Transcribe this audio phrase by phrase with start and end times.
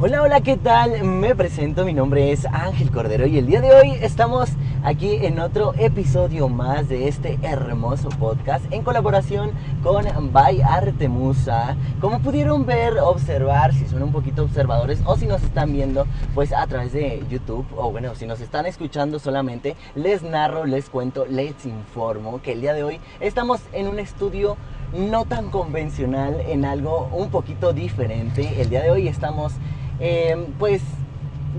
[0.00, 1.02] Hola, hola, ¿qué tal?
[1.02, 4.50] Me presento, mi nombre es Ángel Cordero y el día de hoy estamos
[4.84, 9.50] aquí en otro episodio más de este hermoso podcast en colaboración
[9.82, 11.76] con By Artemusa.
[12.00, 16.52] Como pudieron ver, observar, si son un poquito observadores o si nos están viendo pues
[16.52, 21.26] a través de YouTube o bueno, si nos están escuchando solamente, les narro, les cuento,
[21.26, 24.56] les informo que el día de hoy estamos en un estudio
[24.92, 28.62] no tan convencional, en algo un poquito diferente.
[28.62, 29.54] El día de hoy estamos
[30.00, 30.82] eh, pues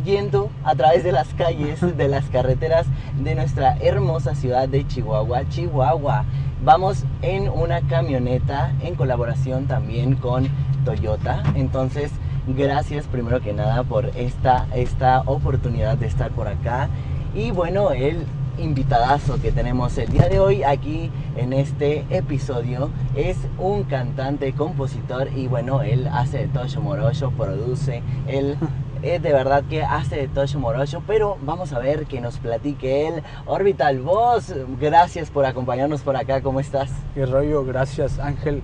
[0.05, 2.85] yendo a través de las calles, de las carreteras
[3.21, 6.25] de nuestra hermosa ciudad de Chihuahua, Chihuahua.
[6.63, 10.47] Vamos en una camioneta en colaboración también con
[10.85, 11.43] Toyota.
[11.55, 12.11] Entonces,
[12.47, 16.89] gracias primero que nada por esta, esta oportunidad de estar por acá.
[17.33, 18.25] Y bueno, el
[18.59, 25.29] invitadazo que tenemos el día de hoy aquí en este episodio es un cantante, compositor
[25.35, 28.57] y bueno, él hace de Tocho Morocho, produce, él
[29.01, 33.07] es de verdad que hace de Tocho Morocho, pero vamos a ver que nos platique
[33.07, 33.23] él.
[33.45, 36.89] Orbital Voz, gracias por acompañarnos por acá, ¿cómo estás?
[37.15, 38.61] Qué rollo, gracias Ángel.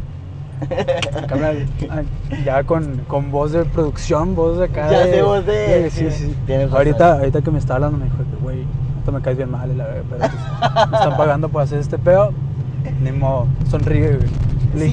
[2.45, 4.89] ya con, con, voz de producción, voz de acá.
[4.89, 5.89] Ya de, voz de.
[5.89, 6.33] Sí, sí.
[6.71, 8.65] Ahorita, ahorita que me está hablando me dijo que, güey,
[9.11, 12.31] me caes bien mal, la verdad, pero pues, me están pagando por hacer este pedo.
[13.01, 14.29] Ni modo, sonríe, güey.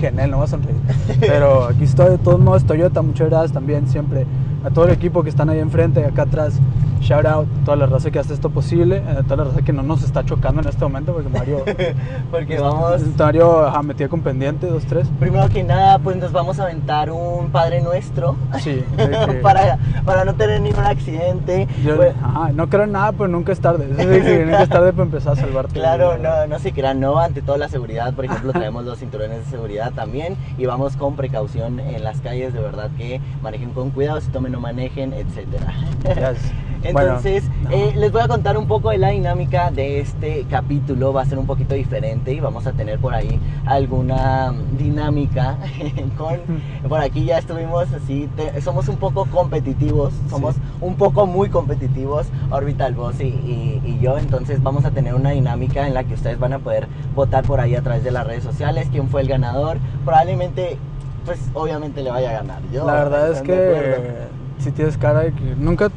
[0.01, 0.77] Le no va a sonreír.
[1.21, 4.27] Pero aquí estoy, de todos modos, Toyota, muchas gracias también, siempre.
[4.65, 6.55] A todo el equipo que están ahí enfrente, acá atrás.
[7.03, 9.73] Shout out a toda la raza que hace esto posible, a toda la raza que
[9.73, 11.65] no nos está chocando en este momento, porque Mario.
[12.31, 13.03] porque vamos.
[13.19, 15.09] Mario ajá, metía con pendiente, dos, tres.
[15.19, 18.37] Primero que nada, pues nos vamos a aventar un Padre Nuestro.
[18.61, 18.85] Sí.
[19.03, 19.35] Que...
[19.35, 21.67] para, para no tener ningún accidente.
[21.85, 22.15] Yo, pues...
[22.23, 23.87] ajá, no creo en nada, pero nunca es tarde.
[23.89, 25.75] nunca es tarde para empezar a salvarte.
[25.75, 28.15] Claro, no, no se crean, no, ante toda la seguridad.
[28.15, 32.55] Por ejemplo, traemos los cinturones de seguridad también y vamos con precaución en las calles,
[32.55, 35.73] de verdad que manejen con cuidado, si tomen o manejen, etcétera.
[36.05, 36.53] Yes.
[36.85, 37.77] Entonces, bueno, no.
[37.77, 41.13] eh, les voy a contar un poco de la dinámica de este capítulo.
[41.13, 45.57] Va a ser un poquito diferente y vamos a tener por ahí alguna dinámica.
[46.17, 46.37] con,
[46.89, 50.61] por aquí ya estuvimos así, te, somos un poco competitivos, somos sí.
[50.81, 54.19] un poco muy competitivos, Orbital Boss y, y, y, yo.
[54.19, 57.61] Entonces, vamos a tener una dinámica en la que ustedes van a poder votar por
[57.61, 59.79] ahí a través de las redes sociales quién fue el ganador.
[60.05, 60.77] Probablemente,
[61.25, 62.59] pues obviamente le vaya a ganar.
[62.73, 65.91] Yo, la verdad es que si tienes cara de que nunca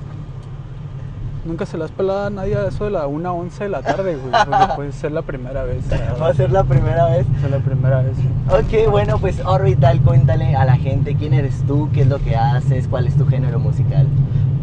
[1.46, 3.70] nunca se le has pelado a nadie a eso de la 1 a 11 de
[3.70, 4.34] la tarde, güey.
[4.76, 5.86] Puede ser la primera vez.
[6.22, 7.26] Va a ser la primera vez.
[7.28, 8.18] Va a ser la primera vez.
[8.50, 12.36] Ok, bueno, pues Orbital, cuéntale a la gente quién eres tú, qué es lo que
[12.36, 14.08] haces, cuál es tu género musical.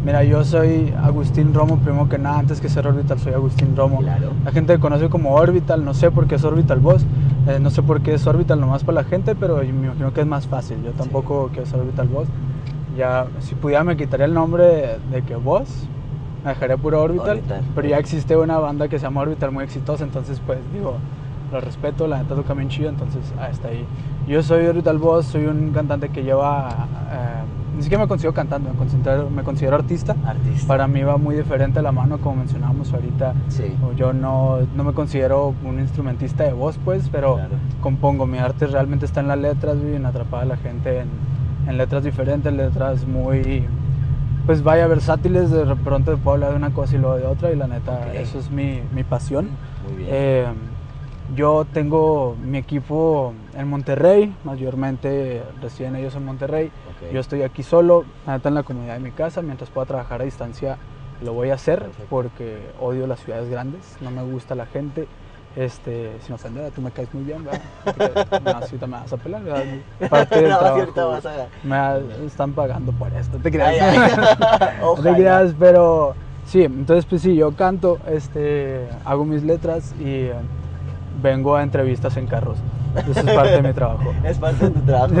[0.05, 3.99] Mira, yo soy Agustín Romo, primero que nada, antes que ser Orbital soy Agustín Romo.
[3.99, 4.31] Claro.
[4.43, 7.05] La gente me conoce como Orbital, no sé por qué es Orbital Voz,
[7.47, 10.19] eh, no sé por qué es Orbital nomás para la gente, pero me imagino que
[10.19, 10.83] es más fácil.
[10.83, 11.51] Yo tampoco sí.
[11.53, 12.27] quiero ser Orbital Voz.
[12.97, 15.87] Ya, si pudiera me quitaría el nombre de, que Voz,
[16.43, 19.63] me dejaría puro Orbital, Orbital, pero ya existe una banda que se llama Orbital muy
[19.63, 20.95] exitosa, entonces pues digo,
[21.51, 23.85] lo respeto, la neta toca bien chido, entonces ah, está ahí.
[24.27, 26.69] Yo soy Orbital Boss, soy un cantante que lleva,
[27.11, 27.43] eh,
[27.75, 30.15] ni siquiera me considero cantante, me considero, me considero artista.
[30.25, 30.67] artista.
[30.67, 33.33] Para mí va muy diferente la mano, como mencionábamos ahorita.
[33.49, 33.75] Sí.
[33.95, 37.55] Yo no, no me considero un instrumentista de voz, pues, pero Claro.
[37.81, 38.25] compongo.
[38.25, 41.09] Mi arte realmente está en las letras, bien atrapada la gente en,
[41.67, 43.65] en letras diferentes, letras muy
[44.45, 47.55] pues vaya versátiles, de pronto puedo hablar de una cosa y luego de otra y
[47.55, 49.49] la neta, eso es mi, mi pasión.
[49.87, 50.09] Muy bien.
[50.11, 50.45] Eh,
[51.35, 56.71] yo tengo mi equipo en Monterrey, mayormente residen ellos en Monterrey.
[57.11, 60.21] Yo estoy aquí solo, la neta en la comunidad de mi casa, mientras pueda trabajar
[60.21, 60.77] a distancia
[61.23, 62.05] lo voy a hacer Perfecto.
[62.09, 65.07] porque odio las ciudades grandes, no me gusta la gente.
[65.55, 67.61] Este, sin ofender, tú me caes muy bien, ¿verdad?
[68.43, 69.63] No, me vas a pelar, ¿verdad?
[70.09, 73.75] Parte del No, trabajo, vas a- me están pagando por esto, te creas.
[73.79, 76.15] Ay, te creas, pero
[76.47, 80.29] sí, entonces pues sí, yo canto, este, hago mis letras y,
[81.21, 82.57] vengo a entrevistas en carros.
[82.95, 84.13] Eso es parte de mi trabajo.
[84.23, 85.15] Es parte de tu trabajo.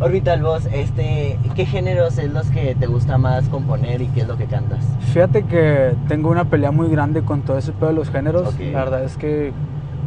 [0.00, 4.28] Orbital Boss, este, ¿qué géneros es los que te gusta más componer y qué es
[4.28, 4.84] lo que cantas?
[5.12, 8.58] Fíjate que tengo una pelea muy grande con todo ese pedo de los géneros.
[8.58, 9.52] La verdad es que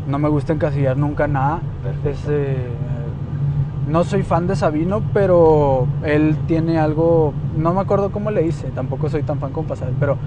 [0.08, 1.60] no me gusta encasillar nunca nada.
[1.84, 2.10] Perfecto.
[2.10, 2.68] Es, eh,
[3.88, 8.68] no soy fan de Sabino, pero él tiene algo, no me acuerdo cómo le hice,
[8.72, 10.18] tampoco soy tan fan como Pasar, pero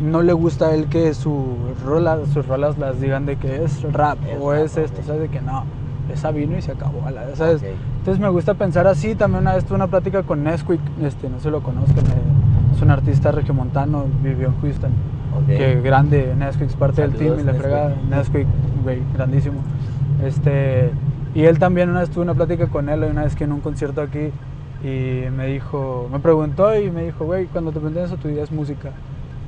[0.00, 1.54] no le gusta a él que su
[1.84, 5.06] rola, sus rolas las digan de que es rap Es o rap, es esto, ok.
[5.06, 5.20] ¿sabes?
[5.22, 5.64] De que no,
[6.12, 7.02] es Sabino y se acabó,
[7.34, 7.62] ¿sabes?
[7.62, 7.68] Ok.
[7.98, 9.14] Entonces me gusta pensar así.
[9.14, 12.80] También una vez tuve una plática con Nesquik, este, no se lo conozcan, eh, es
[12.80, 14.90] un artista regiomontano, vivió en Houston.
[15.36, 15.46] Ok.
[15.46, 17.70] Que grande, Nesquik es parte del Saludos, team y la Nesquik.
[17.70, 18.46] frega, Nesquik,
[18.82, 19.60] güey, grandísimo.
[20.24, 20.90] Este,
[21.34, 23.60] y él también una vez tuve una plática con él, una vez que en un
[23.60, 24.30] concierto aquí,
[24.82, 28.44] y me dijo, me preguntó y me dijo, güey, cuando te pregunten eso, tu idea
[28.44, 28.90] es música.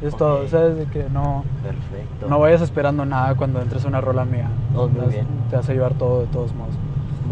[0.02, 0.18] Es Ok.
[0.18, 0.76] todo, ¿sabes?
[0.76, 2.26] De que no, Perfecto.
[2.28, 4.48] no vayas esperando nada cuando entres a una rola mía.
[4.74, 5.26] Oh, muy bien.
[5.48, 6.74] Te vas a llevar todo de todos modos.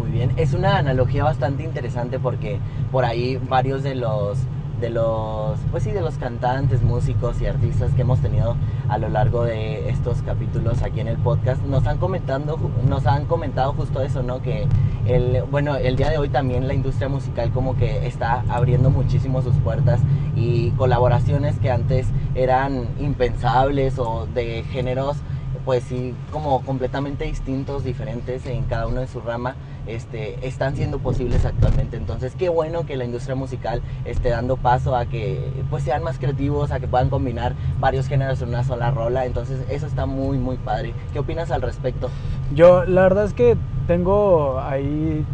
[0.01, 2.59] Muy bien, es una analogía bastante interesante porque
[2.91, 4.37] por ahí varios de los
[4.81, 8.57] de los pues sí de los cantantes, músicos y artistas que hemos tenido
[8.89, 12.57] a lo largo de estos capítulos aquí en el podcast nos han comentando
[12.87, 14.41] nos han comentado justo eso, ¿no?
[14.41, 14.67] Que
[15.05, 19.41] el bueno, el día de hoy también la industria musical como que está abriendo muchísimo
[19.41, 20.01] sus puertas
[20.35, 25.17] y colaboraciones que antes eran impensables o de géneros
[25.65, 29.55] pues sí, como completamente distintos, diferentes en cada uno de su rama,
[29.87, 31.97] este, están siendo posibles actualmente.
[31.97, 36.17] Entonces, qué bueno que la industria musical esté dando paso a que pues sean más
[36.19, 39.25] creativos, a que puedan combinar varios géneros en una sola rola.
[39.25, 40.93] Entonces, eso está muy, muy padre.
[41.13, 42.09] ¿Qué opinas al respecto?
[42.53, 43.57] Yo, la verdad es que
[43.87, 45.25] tengo ahí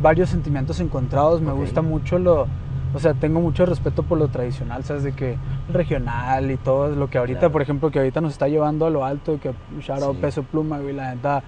[0.00, 1.40] varios sentimientos encontrados.
[1.40, 1.58] Me Ok.
[1.58, 2.46] gusta mucho lo.
[2.92, 5.04] O sea, tengo mucho respeto por lo tradicional, ¿sabes?
[5.04, 5.36] De que
[5.72, 7.52] regional y todo lo que ahorita, Claro.
[7.52, 10.22] por ejemplo, que ahorita nos está llevando a lo alto, que shout out Sí.
[10.22, 11.42] peso pluma, güey, la neta.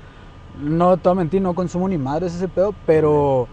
[0.60, 3.48] No te voy a mentir, no consumo ni madres ese pedo, pero.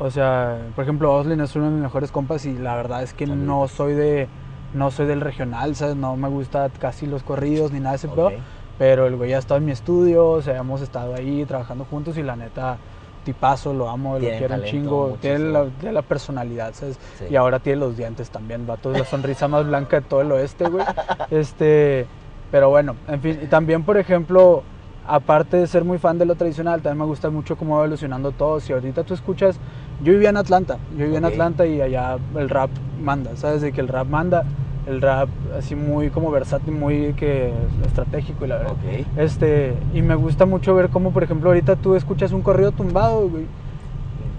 [0.00, 3.12] O sea, por ejemplo, Oslin es uno de mis mejores compas y la verdad es
[3.12, 4.28] que no soy de.
[4.74, 5.96] No soy del regional, ¿sabes?
[5.96, 8.32] No me gusta casi los corridos ni nada de ese pedo.
[8.78, 12.16] Pero el güey ha estado en mi estudio, o sea, hemos estado ahí trabajando juntos
[12.16, 12.76] y la neta,
[13.24, 15.18] tipazo, lo amo, lo quiero un chingo.
[15.20, 16.98] Tiene la, tiene la personalidad, ¿sabes?
[17.18, 17.24] Sí.
[17.30, 20.68] Y ahora tiene los dientes también, vato, la sonrisa más blanca de todo el oeste,
[20.68, 20.84] güey.
[21.30, 22.06] Este,
[22.52, 24.62] pero bueno, en fin, y también, por ejemplo,
[25.08, 28.30] aparte de ser muy fan de lo tradicional, también me gusta mucho cómo va evolucionando
[28.32, 28.60] todo.
[28.60, 29.58] Si ahorita tú escuchas,
[30.02, 32.70] yo vivía en Atlanta, yo vivía en Atlanta y allá el rap
[33.02, 33.62] manda, ¿sabes?
[33.62, 34.44] De que el rap manda,
[34.86, 35.28] el rap
[35.58, 37.52] así muy como versátil, muy que
[37.86, 38.74] estratégico y la verdad.
[39.16, 43.28] Este, y me gusta mucho ver cómo, por ejemplo, ahorita tú escuchas un corrido tumbado,
[43.28, 43.46] güey.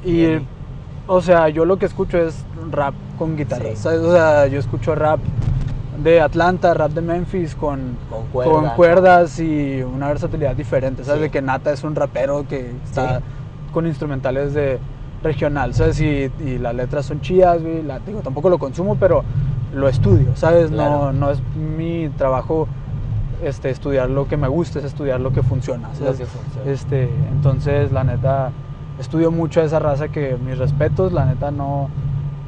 [0.06, 0.39] Y,
[1.07, 3.75] o sea, yo lo que escucho es rap con guitarra, Sí.
[3.75, 4.00] ¿sabes?
[4.01, 5.19] O sea, yo escucho rap
[6.04, 11.19] de Atlanta, rap de Memphis con, Con con cuerdas, y una versatilidad diferente, ¿sabes?
[11.19, 11.24] Sí.
[11.24, 13.24] De que Nata es un rapero que está Sí.
[13.74, 14.80] con instrumentales de
[15.24, 16.00] regional, ¿sabes?
[16.00, 17.84] Y, y las letras son chidas, güey.
[17.84, 19.24] La, digo, tampoco lo consumo, pero
[19.74, 20.72] lo estudio, ¿sabes?
[20.72, 21.12] Claro.
[21.12, 22.68] No, no es mi trabajo
[23.44, 26.18] este, estudiar lo que me gusta, es estudiar lo que funciona, Lo ¿sabes?
[26.19, 26.72] que funciona.
[26.72, 28.51] Este, entonces, la neta,
[29.00, 31.90] estudio mucho a esa raza que mis respetos, la neta no,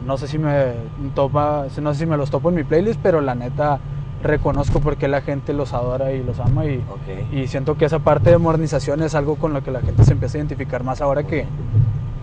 [0.05, 0.73] no sé si me
[1.15, 3.79] topa, no sé si me los topo en mi playlist, pero la neta
[4.23, 6.83] reconozco por qué la gente los adora y los ama y,
[7.31, 10.13] y siento que esa parte de modernización es algo con lo que la gente se
[10.13, 11.45] empieza a identificar más ahora que,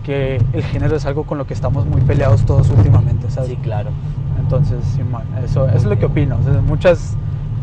[0.05, 3.49] que el género es algo con lo que estamos muy peleados todos últimamente, ¿sabes?
[3.49, 3.89] Sí, claro.
[4.39, 6.37] Entonces, sí, man, eso, eso es lo que opino.
[6.37, 7.15] o sea, muchas,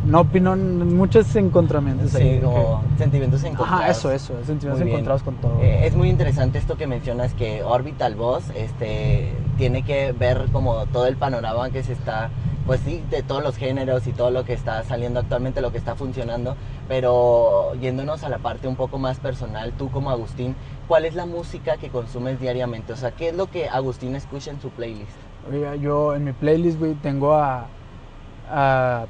[0.07, 2.35] no opino, muchos encontramientos ahí.
[2.35, 3.81] Sí, que- sentimientos encontrados.
[3.83, 4.89] Ajá, eso, eso, sentimientos Muy bien.
[4.97, 5.61] encontrados con todo.
[5.61, 10.87] Eh, es muy interesante esto que mencionas que Orbital Boss este, tiene que ver como
[10.87, 12.31] todo el panorama que se está,
[12.67, 15.79] pues sí, de todos los géneros y todo lo que está saliendo actualmente, lo que
[15.79, 16.57] está funcionando,
[16.89, 20.55] pero yéndonos a la parte un poco más personal, tú como Agustín,
[20.89, 22.93] ¿cuál es la música que consumes diariamente?
[22.93, 25.11] O sea, ¿qué es lo que Agustín escucha en su playlist?
[25.53, 27.67] Oiga, yo en mi playlist, güey, tengo a,
[28.51, 29.07] a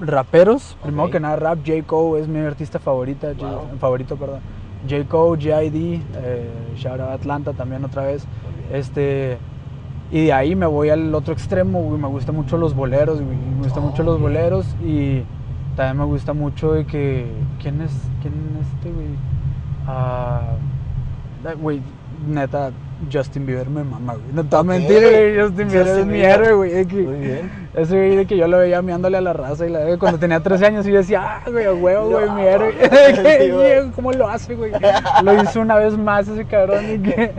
[0.00, 0.76] raperos.
[0.82, 1.12] Primero Ok.
[1.12, 1.58] que nada, rap.
[1.66, 1.82] J.
[1.86, 4.40] Cole es mi artista favorita, J- favorito, perdón.
[4.88, 5.04] J.
[5.08, 8.24] Cole, G.I.D., eh, shout out Atlanta también otra vez.
[8.72, 9.38] Este,
[10.12, 12.00] y de ahí me voy al otro extremo, güey.
[12.00, 13.36] Me gustan mucho los boleros, güey.
[13.36, 15.22] Me gustan Oh, mucho los boleros y
[15.76, 17.26] también me gusta mucho de que...
[17.60, 19.06] ¿Quién es, quién es este, güey?
[19.88, 21.80] Eh, Güey,
[22.26, 22.70] neta,
[23.12, 24.26] Justin Bieber me mama, güey.
[24.32, 25.38] No te voy a mentir, güey.
[25.40, 26.86] Justin Bieber Justin es mi héroe, güey.
[26.86, 27.68] que- Muy bien.
[27.74, 30.40] Ese güey de que yo lo veía miándole a la raza y la cuando tenía
[30.40, 32.74] 13 años y yo decía, ah, güey, a huevo, güey, No, mi héroe.
[33.94, 34.72] ¿Cómo lo hace, güey?
[35.22, 37.30] Lo hizo una vez más ese cabrón y que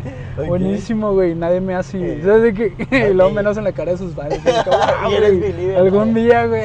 [0.48, 1.36] buenísimo, güey.
[1.36, 2.74] Nadie me hace, ¿sabes de que
[3.10, 6.12] Y luego menos en la cara de sus y yo, "Ah, eres mi líder, Algún
[6.14, 6.24] güey".
[6.26, 6.62] día, güey.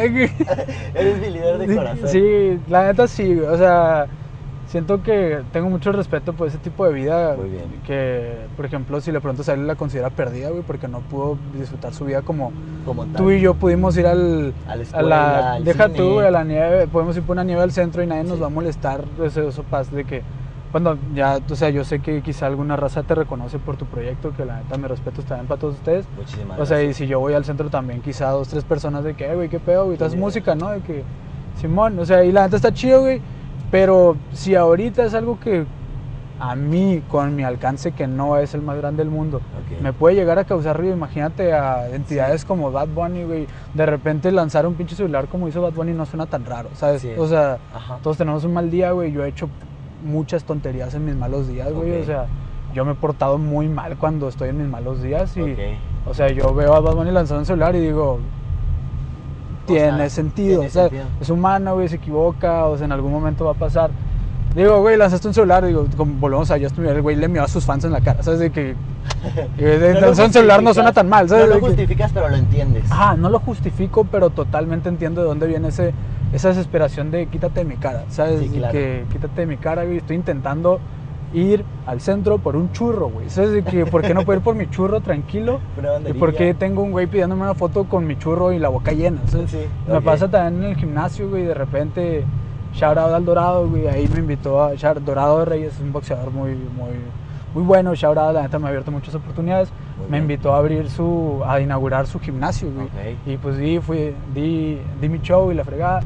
[0.94, 2.08] Eres mi líder de corazón.
[2.08, 3.46] Sí, la neta sí, güey.
[3.48, 4.06] O sea,
[4.74, 7.36] siento que tengo mucho respeto por ese tipo de vida.
[7.38, 7.62] Muy bien.
[7.86, 11.38] Que, por ejemplo, si le preguntas a él, la considera perdida, güey, porque no pudo
[11.56, 12.50] disfrutar su vida como
[12.84, 14.52] Como tú y yo pudimos ir al.
[14.66, 15.96] A la a escuela, la, al deja cine.
[15.96, 16.88] tú, güey, a la nieve.
[16.88, 19.04] Podemos ir por una nieve al centro y nadie nos va a molestar.
[19.24, 20.22] Eso, eso pasa de que.
[20.72, 24.32] Cuando ya, o sea, yo sé que quizá alguna raza te reconoce por tu proyecto,
[24.36, 26.04] que la neta me respeto también para todos ustedes.
[26.16, 26.96] Muchísimas O sea, y gracias.
[26.96, 29.60] si yo voy al centro también, quizá dos, tres personas de que, "Eh, güey, qué
[29.60, 30.16] pedo, güey, Sí.
[30.16, 30.70] música, ¿no?
[30.70, 31.04] De que,
[31.60, 33.20] Simón, o sea, y la neta está chido, güey.
[33.74, 35.66] Pero si ahorita es algo que
[36.38, 39.40] a mí, con mi alcance, que no es el más grande del mundo,
[39.82, 40.94] me puede llegar a causar ruido.
[40.94, 43.48] Imagínate a entidades como Bad Bunny, güey.
[43.74, 47.02] De repente lanzar un pinche celular como hizo Bad Bunny no suena tan raro, ¿sabes?
[47.02, 47.14] Sí.
[47.18, 47.98] O sea, Ajá.
[48.00, 49.10] todos tenemos un mal día, güey.
[49.10, 49.48] Yo he hecho
[50.04, 52.00] muchas tonterías en mis malos días, güey.
[52.00, 52.26] O sea,
[52.74, 55.56] yo me he portado muy mal cuando estoy en mis malos días y...
[56.06, 58.20] O sea, yo veo a Bad Bunny lanzando un celular y digo,
[59.66, 60.60] tiene sea, sentido.
[60.60, 61.04] tiene o sea, sentido.
[61.20, 63.90] es humano, güey, se equivoca, o sea, en algún momento va a pasar.
[64.54, 67.42] Digo, güey, lanzaste un celular, digo, como volvemos a Justin Bieber, el güey le miró
[67.42, 68.38] a sus fans en la cara, ¿sabes?
[68.38, 68.76] De que
[70.00, 71.48] No un celular no suena tan mal, ¿sabes?
[71.48, 72.84] No lo que- justificas, pero lo entiendes.
[72.90, 75.92] Ah, no lo justifico, pero totalmente entiendo de dónde viene ese,
[76.32, 78.40] esa desesperación de quítate de mi cara, ¿sabes?
[78.40, 78.72] Sí, claro.
[78.72, 79.96] Que quítate de mi cara, güey.
[79.98, 80.78] Estoy intentando
[81.34, 83.28] ir al centro por un churro, güey.
[83.28, 83.52] ¿Sabes?
[83.52, 85.60] De que, ¿Por qué no puedo ir por mi churro tranquilo?
[86.08, 88.92] ¿Y por qué tengo un güey pidiéndome una foto con mi churro y la boca
[88.92, 89.20] llena?
[89.26, 89.50] ¿sabes?
[89.50, 91.44] Sí, Me pasa también en el gimnasio, güey.
[91.44, 92.24] De repente,
[92.72, 93.86] shout out al Dorado, güey.
[93.88, 94.74] Ahí me invitó a.
[94.74, 96.90] shout- Dorado de Reyes es un boxeador muy, muy,
[97.54, 97.94] muy bueno.
[97.94, 99.70] Shout out, la neta me ha abierto muchas oportunidades.
[99.98, 100.22] Muy me bien.
[100.22, 101.42] invitó a abrir su.
[101.46, 102.86] a inaugurar su gimnasio, güey.
[102.86, 103.18] Ok.
[103.26, 106.00] Y pues di, fui, di, di mi show y la fregada.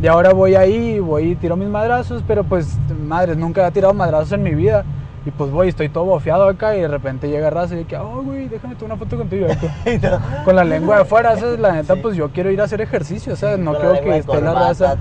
[0.00, 3.94] Y ahora voy ahí, voy y tiro mis madrazos, pero pues, madres, nunca he tirado
[3.94, 4.84] madrazos en mi vida.
[5.24, 8.22] Y pues voy, estoy todo bofeado acá y de repente llega raza y que, oh,
[8.24, 9.46] güey, déjame tomar una foto contigo.
[10.44, 11.60] Con la lengua de fuera, ¿sabes?
[11.60, 12.00] La neta, Sí.
[12.02, 13.60] pues yo quiero ir a hacer ejercicio, ¿sabes?
[13.60, 14.96] No Con la quiero que esté la raza.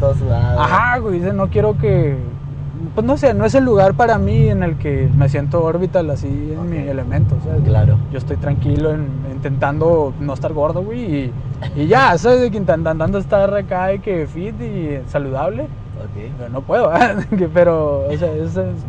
[0.59, 2.17] Ajá, güey, dice, no quiero que.
[2.95, 6.09] Pues no sé, no es el lugar para mí en el que me siento orbital
[6.09, 7.61] así en mi elemento, ¿sabes?
[7.63, 7.97] Claro.
[8.11, 11.33] Yo estoy tranquilo en- intentando no estar gordo, güey, y,
[11.75, 12.51] y ya, ¿sabes?
[12.51, 16.31] Que intentando estar acá de que fit y saludable, Ok.
[16.37, 16.91] pero no puedo.
[17.37, 18.85] Que- pero, o sea, es, es-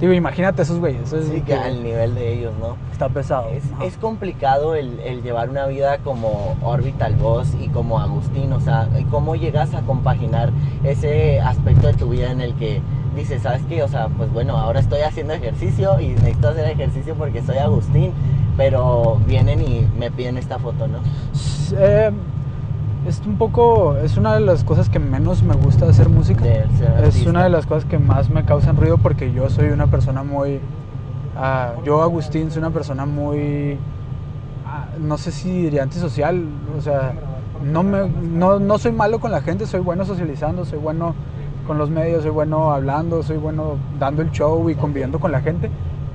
[0.00, 2.76] digo, imagínate esos güeyes, es Sí, que al nivel de ellos, ¿no?
[2.92, 3.48] está pesado.
[3.82, 8.88] Es, complicado el, el llevar una vida como Orbital Boss y como Agustín, o sea,
[8.98, 10.50] ¿y ¿cómo llegas a compaginar
[10.84, 12.80] ese aspecto de tu vida en el que
[13.16, 13.82] dices, ¿sabes qué?
[13.82, 18.12] O sea, pues bueno, ahora estoy haciendo ejercicio y necesito hacer ejercicio porque soy Agustín,
[18.56, 20.98] pero vienen y me piden esta foto, ¿no?
[21.76, 22.10] Eh,
[23.06, 26.44] es un poco, es una de las cosas que menos me gusta hacer música.
[27.02, 30.22] Es una de las cosas que más me causan ruido porque yo soy una persona
[30.22, 30.60] muy...
[31.36, 33.78] ah, yo, Agustín, soy una persona muy...
[34.66, 36.44] ah, no sé si diría antisocial,
[36.76, 37.12] o sea,
[37.64, 41.14] no, me, no, no soy malo con la gente, soy bueno socializando, soy bueno
[41.66, 45.40] con los medios, soy bueno hablando, soy bueno dando el show y conviviendo con la
[45.40, 45.70] gente,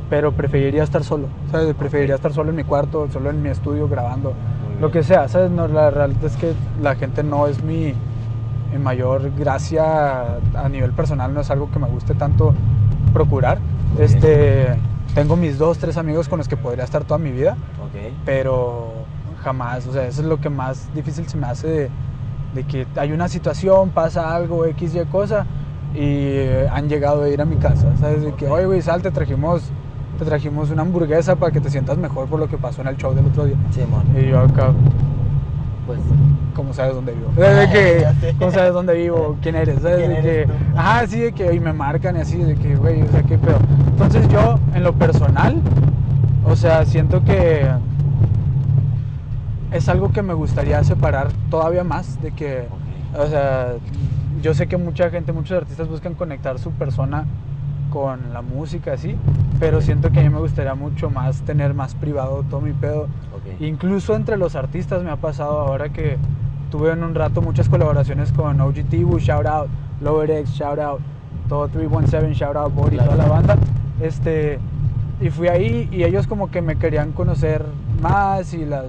[0.09, 1.73] pero preferiría estar solo, ¿sabes?
[1.73, 4.33] Preferiría estar solo en mi cuarto, solo en mi estudio grabando,
[4.81, 5.51] lo que sea, ¿sabes?
[5.51, 7.93] No, la realidad es que la gente no es mi,
[8.71, 12.53] mi mayor gracia a nivel personal, no es algo que me guste tanto
[13.13, 13.59] procurar.
[13.59, 14.03] Muy bien.
[14.03, 14.67] Este,
[15.13, 18.11] tengo mis dos, tres amigos con los que podría estar toda mi vida, Ok.
[18.25, 18.91] pero
[19.43, 21.89] jamás, o sea, eso es lo que más difícil se me hace de,
[22.55, 25.45] de que hay una situación, pasa algo, X, Y cosa,
[25.93, 26.39] y
[26.71, 28.23] han llegado a ir a mi casa, ¿sabes?
[28.23, 29.63] De que, oye, güey, sal, te trajimos,
[30.21, 32.95] te trajimos una hamburguesa para que te sientas mejor por lo que pasó en el
[32.95, 33.55] show del otro día.
[33.71, 34.71] Simón, Y yo acá,
[35.87, 35.99] pues
[36.55, 37.31] ¿cómo sabes dónde vivo?
[37.35, 38.35] De que.
[38.37, 39.35] ¿Cómo sabes dónde vivo?
[39.41, 39.81] ¿Quién eres?
[39.81, 39.97] ¿Sabes?
[39.97, 42.75] ¿Quién De eres que, ajá, sí, de que y me marcan y así, de que,
[42.75, 43.57] güey, o sea, qué pedo.
[43.87, 45.59] Entonces yo, en lo personal,
[46.45, 47.65] o sea, siento que
[49.71, 52.65] es algo que me gustaría separar todavía más, de que,
[53.17, 53.73] o sea,
[54.43, 57.25] yo sé que mucha gente, muchos artistas buscan conectar su persona
[57.91, 59.15] con la música, así,
[59.59, 63.03] pero siento que a mí me gustaría mucho más tener más privado todo mi pedo.
[63.35, 63.61] ok.
[63.61, 66.17] Incluso entre los artistas me ha pasado ahora que
[66.71, 69.67] tuve en un rato muchas colaboraciones con OG Tibu, shout out,
[70.01, 71.01] Lower X, shout out,
[71.49, 73.11] todo 317, shout out, Body, Claro.
[73.11, 73.57] toda la banda.
[74.01, 74.57] Este,
[75.19, 77.63] y fui ahí y ellos como que me querían conocer
[78.01, 78.85] más y las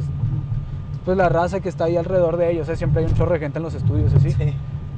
[1.04, 3.32] pues la raza que está ahí alrededor de ellos, o sea, siempre hay un chorro
[3.32, 4.30] de gente en los estudios, así.
[4.30, 4.54] Sí.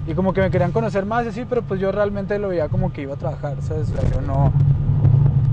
[0.06, 2.68] Y como que me querían conocer más, y así, pero pues yo realmente lo veía
[2.68, 3.90] como que iba a trabajar, ¿sabes?
[3.90, 4.52] O sea, yo no...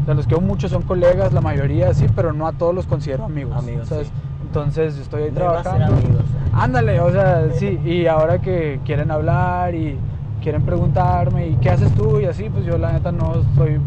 [0.01, 2.86] O sea, los que muchos son colegas, la mayoría sí, pero no a todos los
[2.88, 3.55] considero amigos.
[3.58, 4.08] Amigos, ¿sabes?
[4.08, 4.13] sí.
[4.48, 5.86] Entonces yo estoy ahí trabajando.
[5.86, 6.24] amigos.
[6.51, 7.79] Ándale, o sea, sí.
[7.86, 9.98] Y ahora que quieren hablar y
[10.43, 12.20] quieren preguntarme, ¿y qué haces tú?
[12.20, 13.79] Y así, pues yo la neta no soy...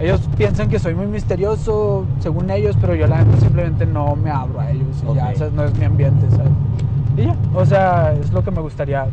[0.00, 4.30] Ellos piensan que soy muy misterioso, según ellos, pero yo la neta simplemente no me
[4.30, 4.86] abro a ellos.
[5.02, 5.36] Y ya, Ok.
[5.36, 5.52] ¿sabes?
[5.52, 6.52] No es mi ambiente, ¿sabes?
[7.18, 9.06] Y ya, o sea, es lo que me gustaría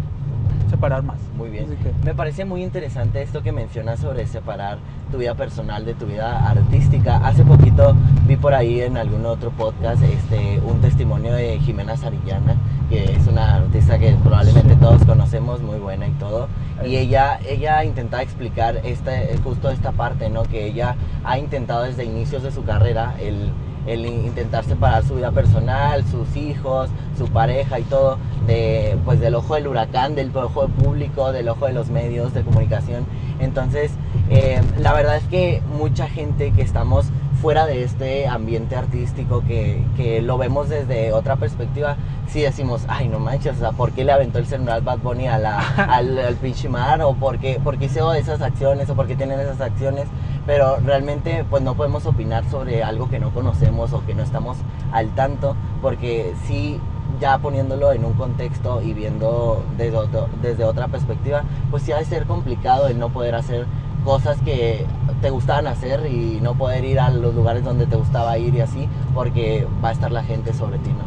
[0.82, 1.18] separar más.
[1.38, 1.68] Muy bien.
[1.78, 4.80] Que- Me parece muy interesante esto que mencionas sobre separar
[5.12, 7.18] tu vida personal de tu vida artística.
[7.18, 7.96] Hace poquito
[8.28, 12.56] vi por ahí en algún otro podcast este, un testimonio de Jimena Sarillana,
[12.90, 16.48] que es una artista que probablemente todos conocemos, muy buena y todo.
[16.84, 19.12] Y ella, ella intentaba explicar esta,
[19.44, 20.42] justo esta parte, ¿no?
[20.44, 23.52] Que ella ha intentado desde inicios de su carrera el,
[23.88, 29.36] el intentar separar su vida personal, sus hijos, su pareja y todo, de, pues del
[29.36, 33.06] ojo del huracán, del ojo público, del ojo de los medios de comunicación.
[33.40, 33.92] Entonces,
[34.30, 37.08] eh, la verdad es que mucha gente que estamos
[37.42, 41.98] fuera de este ambiente artístico, que, que lo vemos desde otra perspectiva,
[42.28, 45.28] sí decimos, ay, no manches, o sea, ¿por qué le aventó el celular Bad Bunny
[45.28, 47.02] a la, al, al pinche mar?
[47.02, 48.90] ¿O por qué, por qué hizo esas acciones?
[48.92, 50.06] ¿O por qué tienen esas acciones?
[50.46, 54.58] Pero realmente, pues no podemos opinar sobre algo que no conocemos o que no estamos
[54.92, 56.80] al tanto, porque sí
[57.20, 61.98] ya poniéndolo en un contexto y viendo desde, otro- desde otra perspectiva, pues sí ha
[61.98, 63.66] de ser complicado el no poder hacer
[64.04, 64.86] cosas que
[65.22, 68.62] te gustaban hacer y no poder ir a los lugares donde te gustaba ir y
[68.62, 71.04] así, porque va a estar la gente sobre ti, ¿no?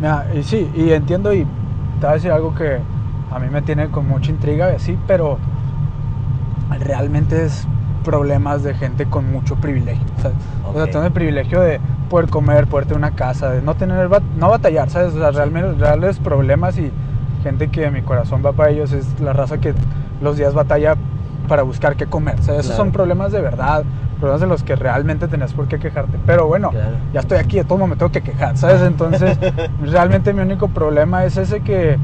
[0.00, 1.44] Mira, y sí, y entiendo y
[2.00, 2.80] te voy a decir algo que
[3.30, 5.38] a mí me tiene con mucha intriga y así, pero
[6.80, 7.66] realmente es
[8.04, 10.36] problemas de gente con mucho privilegio, ¿sabes?
[10.64, 14.08] O sea, tengo el privilegio de poder comer, poder tener una casa, de no tener,
[14.36, 15.14] no batallar, ¿sabes?
[15.14, 16.92] O sea, realmente, reales problemas y
[17.42, 19.74] gente que mi corazón va para ellos es la raza que
[20.20, 20.94] los días batalla
[21.48, 22.60] para buscar qué comer, ¿sabes?
[22.60, 22.84] Esos Claro.
[22.84, 23.84] son problemas de verdad,
[24.18, 26.18] problemas de los que realmente tenés por qué quejarte.
[26.24, 26.96] Pero bueno, Claro.
[27.12, 28.80] ya estoy aquí, de todo modo me tengo que quejar, ¿sabes?
[28.82, 29.38] Entonces,
[29.82, 31.98] realmente mi único problema es ese que,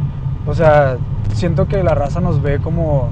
[0.46, 0.96] o sea,
[1.32, 3.10] siento que la raza nos ve como...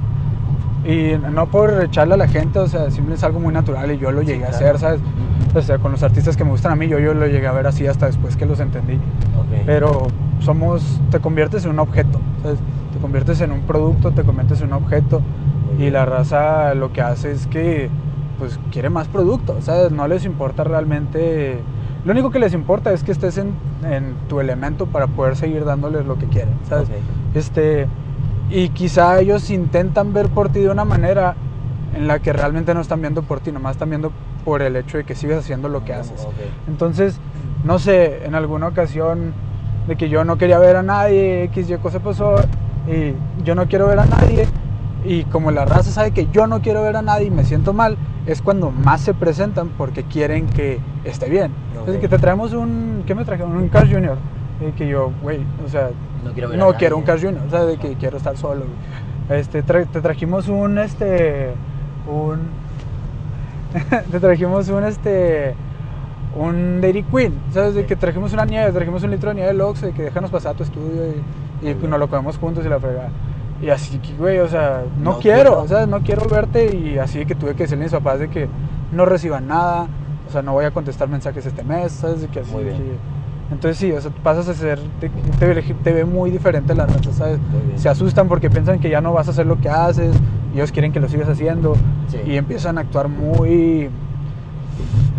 [0.84, 3.98] Y no por echarle a la gente, o sea, simplemente es algo muy natural y
[3.98, 4.56] yo lo Sí, llegué a claro.
[4.56, 5.00] hacer, ¿sabes?
[5.54, 7.52] O sea, con los artistas que me gustan a mí, yo, yo lo llegué a
[7.52, 8.94] ver así hasta después que los entendí.
[8.94, 9.62] Ok.
[9.66, 10.06] Pero
[10.40, 12.58] somos, te conviertes en un objeto, ¿sabes?
[12.92, 15.20] Te conviertes en un producto, te conviertes en un objeto
[15.78, 17.90] y la raza lo que hace es que
[18.38, 19.90] pues quiere más producto, ¿sabes?
[19.90, 21.58] No les importa realmente...
[22.04, 23.52] Lo único que les importa es que estés en,
[23.90, 26.88] en tu elemento para poder seguir dándoles lo que quieren, ¿sabes?
[26.88, 26.94] Ok.
[27.34, 27.88] Este,
[28.50, 31.34] y quizá ellos intentan ver por ti de una manera
[31.94, 34.12] en la que realmente no están viendo por ti, nomás están viendo
[34.44, 36.22] por el hecho de que sigues haciendo lo que haces.
[36.22, 36.34] Ok.
[36.68, 37.18] Entonces,
[37.64, 39.32] no sé, en alguna ocasión
[39.86, 42.36] de que yo no quería ver a nadie, X, Y cosa pasó,
[42.86, 44.46] y yo no quiero ver a nadie,
[45.04, 47.72] y como la raza sabe que yo no quiero ver a nadie y me siento
[47.72, 51.52] mal, es cuando más se presentan porque quieren que esté bien.
[51.80, 51.88] Ok.
[51.88, 53.56] Es que te traemos un, ¿qué me trajeron?
[53.56, 54.18] Un Cars Junior.
[54.60, 55.90] Y que yo, güey, o sea,
[56.24, 58.62] No quiero ver no quiero un Junior, o sea, de que quiero estar solo.
[59.28, 59.40] güey.
[59.40, 61.50] Este, tra- te trajimos un, este,
[62.10, 62.40] un,
[64.10, 65.54] te trajimos un, este,
[66.36, 67.74] un Dairy Queen, ¿sabes?
[67.74, 70.30] De que trajimos una nieve, trajimos un litro de nieve del Oxxo y que déjanos
[70.30, 71.02] pasar a tu estudio
[71.62, 73.10] y, y Muy nos lo comemos juntos y la fregada.
[73.60, 75.60] Y así que, güey, o sea, no, No quiero, quiero.
[75.62, 78.28] o sea, no quiero verte y así que tuve que decirle a mis papás de
[78.28, 78.48] que
[78.92, 79.88] no reciban nada,
[80.28, 82.22] o sea, no voy a contestar mensajes este mes, ¿sabes?
[82.22, 82.76] De que así Muy bien.
[82.76, 83.17] que-
[83.50, 86.86] entonces sí, o sea, pasas a ser, te, te ve- te ve muy diferente la
[86.86, 87.38] raza, ¿sabes?
[87.76, 90.14] Se asustan porque piensan que ya no vas a hacer lo que haces,
[90.52, 91.74] y ellos quieren que lo sigas haciendo,
[92.08, 92.18] Sí.
[92.26, 93.88] y empiezan a actuar muy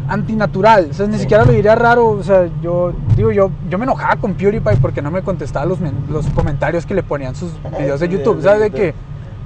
[0.08, 1.22] antinatural, o sea, ni Sí.
[1.22, 5.02] siquiera lo diría raro, o sea, yo digo, yo, yo me enojaba con PewDiePie porque
[5.04, 5.78] no me contestaba los,
[6.10, 8.62] los comentarios que le ponían sus videos de YouTube, ¿sabes?
[8.62, 8.94] De que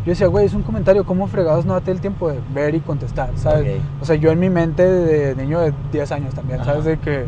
[0.05, 2.79] yo decía, güey, es un comentario, ¿cómo fregados no date el tiempo de ver y
[2.79, 3.81] contestar, ¿sabes?
[4.01, 6.71] O sea, yo en mi mente de niño de 10 años también, Ajá.
[6.71, 6.85] ¿sabes?
[6.85, 7.25] De que,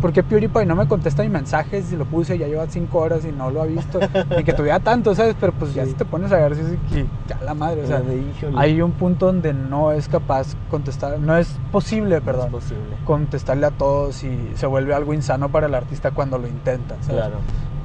[0.00, 1.92] ¿por qué PewDiePie no me contesta mis mensajes?
[1.92, 3.98] Y lo puse, ya lleva 5 horas y no lo ha visto,
[4.36, 5.36] ni que tuviera tanto, ¿sabes?
[5.38, 5.90] Pero pues ya Sí.
[5.90, 8.22] si te pones a ver, sí, sí, que ya la madre, o sea, de
[8.56, 12.96] hay un punto donde no es capaz contestar, no es posible, no perdón, es posible.
[13.04, 17.22] contestarle a todos y se vuelve algo insano para el artista cuando lo intenta, ¿sabes?
[17.22, 17.36] Claro.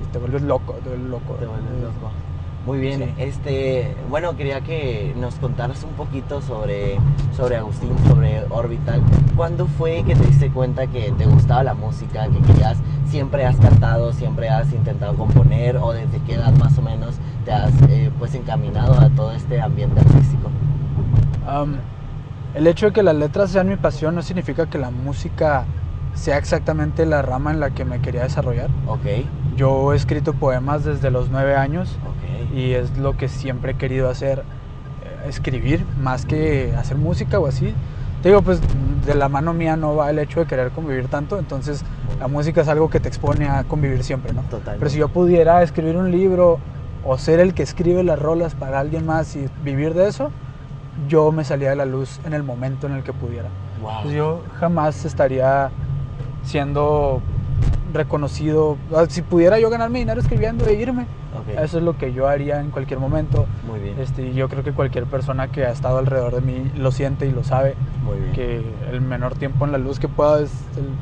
[0.04, 1.34] Y te vuelves loco, te vuelves loco.
[1.36, 2.12] Te vuelves loco.
[2.66, 3.14] Muy bien, Sí.
[3.18, 6.98] este, bueno, quería que nos contaras un poquito sobre,
[7.36, 9.02] sobre Agustín, sobre Orbital.
[9.36, 12.78] ¿Cuándo fue que te diste cuenta que te gustaba la música, que querías,
[13.10, 17.52] siempre has cantado, siempre has intentado componer o desde qué edad más o menos te
[17.52, 20.50] has eh, pues encaminado a todo este ambiente artístico?
[22.56, 25.66] El hecho de que las letras sean mi pasión no significa que la música
[26.16, 28.70] sea exactamente la rama en la que me quería desarrollar.
[28.88, 29.06] Ok,
[29.56, 32.56] Yo he escrito poemas desde los nueve años ok.
[32.56, 37.48] y es lo que siempre he querido hacer, eh, escribir más que hacer música o
[37.48, 37.74] así.
[38.22, 38.62] Te digo, pues
[39.06, 41.84] de la mano mía no va el hecho de querer convivir tanto, entonces
[42.20, 44.42] la música es algo que te expone a convivir siempre, ¿no?
[44.44, 44.80] Totalmente.
[44.80, 46.60] Pero si yo pudiera escribir un libro
[47.04, 50.32] o ser el que escribe las rolas para alguien más y vivir de eso,
[51.10, 53.50] yo me salía de la luz en el momento en el que pudiera.
[53.82, 54.04] Wow.
[54.04, 55.70] Pues yo jamás estaría
[56.44, 57.22] siendo
[57.94, 58.78] reconocido.
[59.10, 61.04] Si pudiera yo ganarme dinero escribiendo e irme,
[61.38, 61.60] Ok.
[61.64, 63.46] eso es lo que yo haría en cualquier momento.
[63.68, 64.00] Muy bien.
[64.00, 67.32] Este, yo creo que cualquier persona que ha estado alrededor de mí lo siente y
[67.32, 68.32] lo sabe, Muy bien.
[68.34, 70.52] que el menor tiempo en la luz que pueda es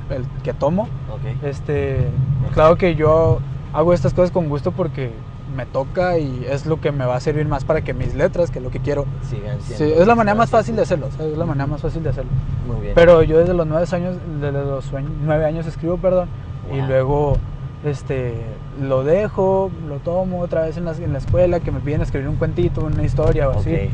[0.09, 0.83] el, el que tomo.
[1.11, 1.43] Ok.
[1.43, 2.07] Este,
[2.53, 3.39] claro que yo
[3.73, 5.11] hago estas cosas con gusto porque
[5.55, 8.51] me toca y es lo que me va a servir más para que mis letras,
[8.51, 9.05] que es lo que quiero.
[9.29, 11.33] Sigan Sí, siendo es la manera más fácil de hacerlo, ¿sabes?
[11.33, 12.31] es la manera más fácil de hacerlo.
[12.67, 12.93] Muy bien.
[12.95, 14.91] Pero yo desde los nueve años, desde los
[15.23, 16.29] nueve años escribo, perdón,
[16.73, 17.37] y luego
[17.85, 18.35] este,
[18.81, 22.27] lo dejo, lo tomo otra vez en la, en la escuela, que me piden escribir
[22.29, 23.89] un cuentito, una historia o así.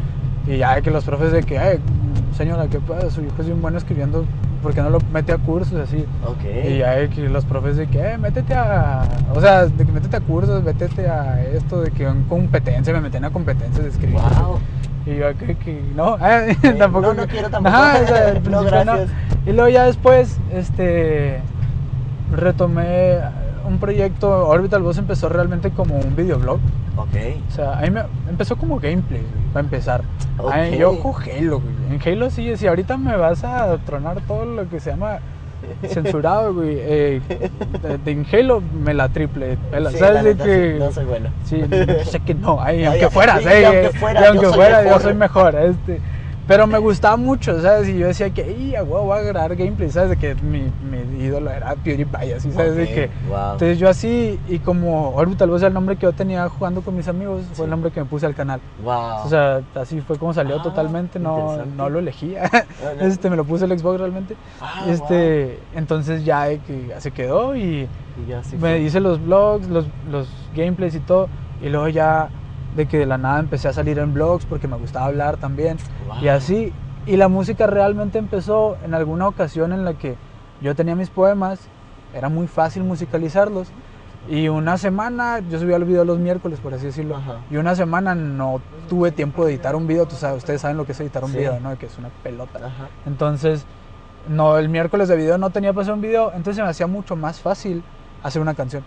[0.45, 1.79] Y ya que los profes de que, "Ay,
[2.35, 3.09] señora, ¿qué pasa?
[3.11, 4.25] Su hijo es bien bueno escribiendo,
[4.61, 6.05] ¿por qué no lo mete a cursos así?
[6.25, 6.43] Ok.
[6.69, 9.91] Y ya hay que los profes de que, eh, métete a, o sea, de que
[9.91, 13.89] métete a cursos, métete a esto, de que en competencia, me meten a competencias de
[13.89, 14.19] escribir.
[14.19, 14.59] Wow.
[15.05, 17.07] Y yo que, que no, eh, tampoco.
[17.07, 17.75] no, no quiero tampoco.
[17.75, 19.09] Ajá, o sea, al No, gracias.
[19.45, 21.39] Y luego ya después, este,
[22.31, 23.19] retomé
[23.67, 26.59] un proyecto, Orbital Boss empezó realmente como un videoblog.
[26.95, 27.15] Ok.
[27.49, 30.01] O sea, ahí me, empezó como gameplay, güey, para empezar.
[30.37, 30.51] Ok.
[30.51, 31.75] Ahí yo Halo, güey.
[31.91, 35.19] En Halo sí, si ahorita me vas a tronar todo lo que se llama
[35.87, 36.77] censurado, güey.
[36.79, 37.21] eh,
[37.81, 39.57] de, de- en Halo me la triple.
[39.71, 41.29] pela, Sí, ¿Sabes la neta, que sí, no soy bueno.
[41.43, 41.61] Sí,
[42.05, 43.89] sé que no, ay, Ay, aunque ay, fuera, sí, sí, y aunque
[44.47, 45.99] fuera, yo yo soy mejor, este.
[46.47, 47.89] Pero me gustaba mucho, ¿sabes?
[47.89, 50.11] Y yo decía que, y a huevo voy a grabar gameplay, ¿sabes?
[50.11, 52.75] De que mi, mi ídolo era PewDiePie, así, ¿sabes?
[52.75, 53.51] De Ok, que, wow.
[53.53, 56.95] Entonces yo así, y como Orbital Boss era el nombre que yo tenía jugando con
[56.95, 57.55] mis amigos, Sí.
[57.55, 58.61] fue el nombre que me puse al canal.
[58.81, 59.25] Wow.
[59.25, 62.49] O sea, así fue como salió Ah, totalmente, no, no lo elegía.
[63.01, 64.35] este, me lo puse el Xbox realmente.
[64.61, 67.87] Ah, este, entonces ya eh, que se quedó y
[68.25, 71.27] Y ya me hice los vlogs, los, los gameplays y todo.
[71.61, 72.29] Y luego ya
[72.77, 75.77] de que de la nada empecé a salir en vlogs porque me gustaba hablar también.
[76.07, 76.23] Wow.
[76.23, 76.71] Y así.
[77.05, 80.15] Y la música realmente empezó en alguna ocasión en la que
[80.61, 81.59] yo tenía mis poemas,
[82.13, 83.69] era muy fácil musicalizarlos.
[84.29, 87.15] Y una semana, yo subía el video los miércoles, por así decirlo.
[87.15, 87.37] Ajá.
[87.49, 90.05] Y una semana no tuve tiempo de editar un video.
[90.05, 91.37] Tú sabes, ustedes saben lo que es editar un Sí.
[91.37, 91.77] video, ¿no?
[91.77, 92.59] Que es una pelota.
[92.59, 92.89] Ajá.
[93.05, 93.65] Entonces,
[94.27, 96.87] no, el miércoles de video no tenía para hacer un video, entonces se me hacía
[96.87, 97.81] mucho más fácil
[98.21, 98.83] hacer una canción.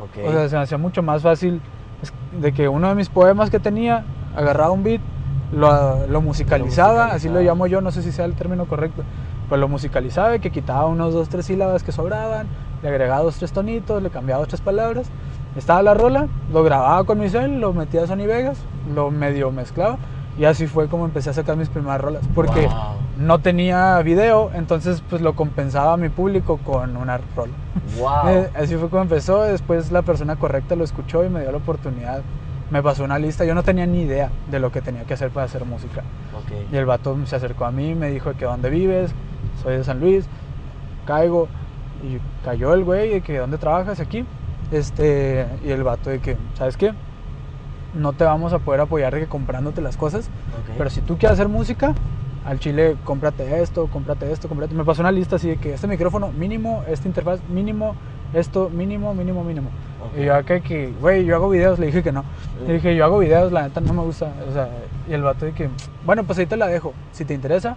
[0.00, 0.26] Ok.
[0.26, 1.60] O sea, se me hacía mucho más fácil
[2.40, 4.04] de que uno de mis poemas que tenía,
[4.36, 5.00] agarraba un beat,
[5.52, 9.02] lo, lo musicalizaba, así lo llamo yo, no sé si sea el término correcto,
[9.48, 12.46] pues lo musicalizaba y que quitaba unos dos, tres sílabas que sobraban,
[12.82, 15.06] le agregaba dos, tres tonitos, le cambiaba dos, tres palabras,
[15.56, 18.58] estaba la rola, lo grababa con mi cel, lo metía a Sony Vegas,
[18.94, 19.96] lo medio mezclaba
[20.38, 22.94] y así fue como empecé a sacar mis primeras rolas, porque Wow.
[23.18, 27.52] no tenía video, entonces pues lo compensaba a mi público con una rola.
[27.98, 28.28] Wow.
[28.28, 31.58] Eh, así fue como empezó, después la persona correcta lo escuchó y me dio la
[31.58, 32.22] oportunidad.
[32.70, 35.30] Me pasó una lista, yo no tenía ni idea de lo que tenía que hacer
[35.30, 36.02] para hacer música.
[36.36, 36.52] Ok.
[36.70, 39.10] Y el vato se acercó a mí, me dijo que dónde vives,
[39.62, 40.26] soy de San Luis,
[41.06, 41.48] caigo.
[42.02, 44.24] Y cayó el güey de que dónde trabajas aquí.
[44.70, 46.92] Este, y el vato de que, ¿sabes qué?
[47.94, 50.28] No te vamos a poder apoyar de que comprándote las cosas,
[50.76, 51.94] pero si tú quieres hacer música,
[52.44, 54.74] al chile cómprate esto, cómprate esto, cómprate.
[54.74, 57.94] Me pasó una lista así de que este micrófono mínimo, esta interfaz mínimo,
[58.32, 59.70] esto mínimo, mínimo, mínimo.
[60.16, 62.24] Y yo acá que, güey, yo hago videos, le dije que no.
[62.66, 64.32] Le dije, yo hago videos, la neta no me gusta.
[64.48, 64.68] O sea,
[65.08, 65.68] y el vato de que,
[66.04, 66.94] bueno, pues ahí te la dejo.
[67.12, 67.76] Si te interesa,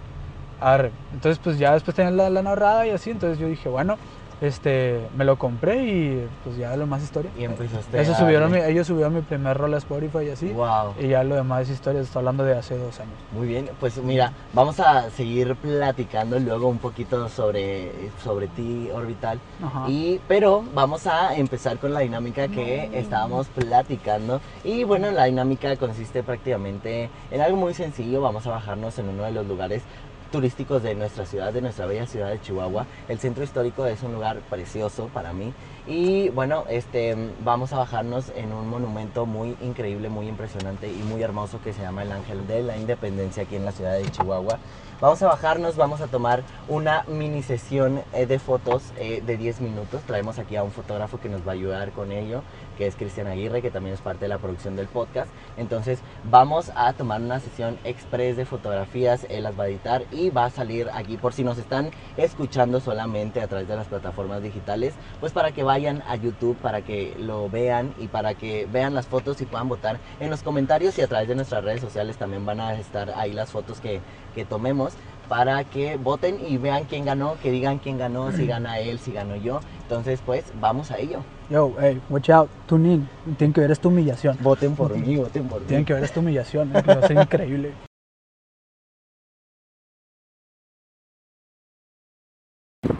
[0.60, 0.90] arre.
[1.12, 3.10] Entonces, pues ya después tenía la, la narrada y así.
[3.10, 3.96] Entonces yo dije, bueno,
[4.42, 7.30] este, me lo compré y pues ya lo más historia.
[7.38, 10.48] Y empezaste Eso a subieron mi- ellos subieron mi primer rol a Spotify y así.
[10.48, 10.94] Wow.
[11.00, 13.14] Y ya lo demás es historia, estoy hablando de hace dos años.
[13.32, 19.38] Muy bien, pues mira, vamos a seguir platicando luego un poquito sobre, sobre ti, Orbital.
[19.62, 19.84] Ajá.
[19.88, 24.40] Y, pero vamos a empezar con la dinámica que estábamos platicando.
[24.64, 28.20] Y bueno, la dinámica consiste prácticamente en algo muy sencillo.
[28.20, 29.82] Vamos a bajarnos en uno de los lugares
[30.32, 32.86] turísticos de nuestra ciudad, de nuestra bella ciudad de Chihuahua.
[33.08, 35.52] El centro histórico es un lugar precioso para mí.
[35.86, 41.22] Y bueno, este, vamos a bajarnos en un monumento muy increíble, muy impresionante y muy
[41.22, 44.58] hermoso que se llama el Ángel de la Independencia aquí en la ciudad de Chihuahua.
[45.02, 49.60] Vamos a bajarnos, vamos a tomar una mini sesión eh, de fotos eh, de 10
[49.60, 50.00] minutos.
[50.02, 52.42] Traemos aquí a un fotógrafo que nos va a ayudar con ello,
[52.76, 55.30] que es Cristian Aguirre, que también es parte de la producción del podcast.
[55.56, 60.30] Entonces vamos a tomar una sesión express de fotografías, él las va a editar y
[60.30, 64.42] va a salir aquí por si nos están escuchando solamente a través de las plataformas
[64.42, 68.94] digitales, pues para que vayan a YouTube, para que lo vean y para que vean
[68.94, 72.16] las fotos y puedan votar en los comentarios y a través de nuestras redes sociales
[72.16, 74.00] también van a estar ahí las fotos que,
[74.34, 74.94] que tomemos
[75.32, 79.12] para que voten y vean quién ganó, que digan quién ganó, si gana él, si
[79.12, 79.60] ganó yo.
[79.80, 81.20] Entonces, pues vamos a ello.
[81.48, 83.08] Yo, hey, watch out, tune in.
[83.38, 84.36] Tienen que ver esta humillación.
[84.42, 85.66] Voten por mí, voten por mí.
[85.68, 87.72] Tienen que ver esta humillación, eh, que va a ser increíble.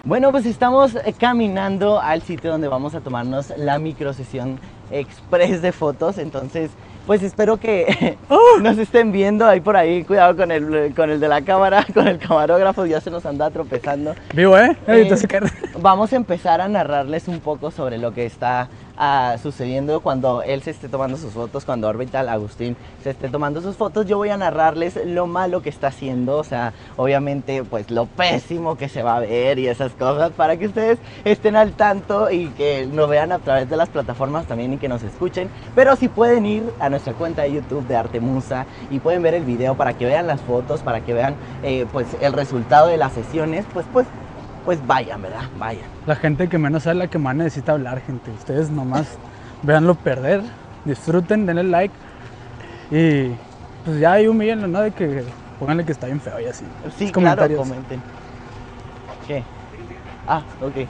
[0.05, 4.59] Bueno, pues estamos eh, caminando al sitio donde vamos a tomarnos la microsesión
[4.91, 6.19] express de fotos.
[6.19, 6.71] Entonces,
[7.07, 8.17] pues espero que
[8.63, 10.05] nos estén viendo ahí por ahí.
[10.05, 13.51] Cuidado con el, con el de la cámara, con el camarógrafo, ya se nos anda
[13.51, 14.15] tropezando.
[14.35, 14.77] Vivo, ¿eh?
[14.87, 15.09] Eh.
[15.81, 20.63] Vamos a empezar a narrarles un poco sobre lo que está ah, sucediendo cuando él
[20.63, 24.07] se esté tomando sus fotos, cuando Orbital Agustín se esté tomando sus fotos.
[24.07, 28.77] Yo voy a narrarles lo malo que está haciendo, o sea, obviamente, pues lo pésimo
[28.77, 32.49] que se va a ver y esas cosas para que ustedes estén al tanto y
[32.49, 35.49] que nos vean a través de las plataformas también y que nos escuchen.
[35.75, 39.35] Pero si pueden ir a nuestra cuenta de YouTube de Arte Musa y pueden ver
[39.35, 42.97] el video para que vean las fotos, para que vean eh, pues el resultado de
[42.97, 44.07] las sesiones, pues pues
[44.65, 45.45] pues vayan, ¿verdad?
[45.59, 45.85] Vayan.
[46.07, 48.31] La gente que menos sabe la que más necesita hablar, gente.
[48.31, 49.19] Ustedes nomás
[49.63, 50.43] véanlo perder,
[50.85, 51.95] disfruten, denle like
[52.91, 53.33] y
[53.85, 54.81] pues ya ahí humíllenlo, ¿no?
[54.81, 55.25] De que
[55.59, 56.65] pónganle que está bien feo y así.
[56.97, 58.03] Sí, Los claro, comenten.
[59.27, 59.43] ¿Qué?
[60.27, 60.87] Ah, ok.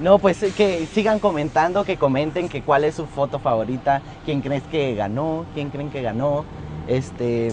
[0.00, 4.62] No, pues que sigan comentando, que comenten que cuál es su foto favorita, quién crees
[4.64, 6.44] que ganó, quién creen que ganó,
[6.86, 7.52] este,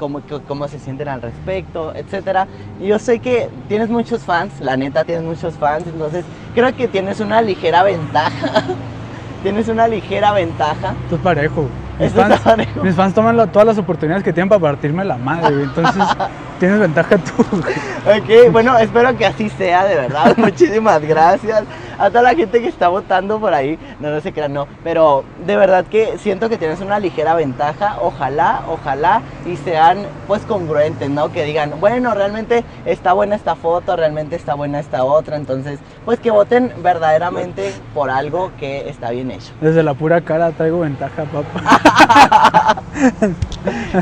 [0.00, 2.48] cómo, cómo se sienten al respecto, etcétera.
[2.80, 7.20] Yo sé que tienes muchos fans, la neta tienes muchos fans, entonces creo que tienes
[7.20, 8.64] una ligera ventaja.
[9.42, 10.94] tienes una ligera ventaja.
[11.12, 11.68] Es parejo.
[12.00, 12.82] Mis fans, parejo.
[12.82, 15.64] mis fans toman la- todas las oportunidades que tienen para partirme la madre, güey.
[15.64, 16.02] Entonces,
[16.58, 18.18] tienes ventaja tú, güey.
[18.20, 20.34] Ok, bueno, espero que así sea, de verdad.
[20.36, 21.64] Muchísimas gracias
[21.98, 23.78] a toda la gente que está votando por ahí.
[24.00, 24.66] No, no se crean, no.
[24.82, 27.96] Pero de verdad que siento que tienes una ligera ventaja.
[28.00, 31.30] Ojalá, ojalá y sean pues congruentes, ¿no?
[31.30, 35.36] Que digan, bueno, realmente está buena esta foto, realmente está buena esta otra.
[35.36, 39.52] Entonces, pues que voten verdaderamente por algo que está bien hecho.
[39.60, 41.80] Desde la pura cara traigo ventaja, papá.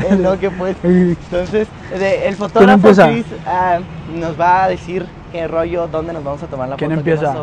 [0.09, 2.89] En lo que pues Entonces, de- el fotógrafo?
[2.89, 3.79] Chris ah,
[4.13, 7.03] nos va a decir qué rollo, dónde nos vamos a tomar la ¿Quién foto.
[7.03, 7.35] qué empieza?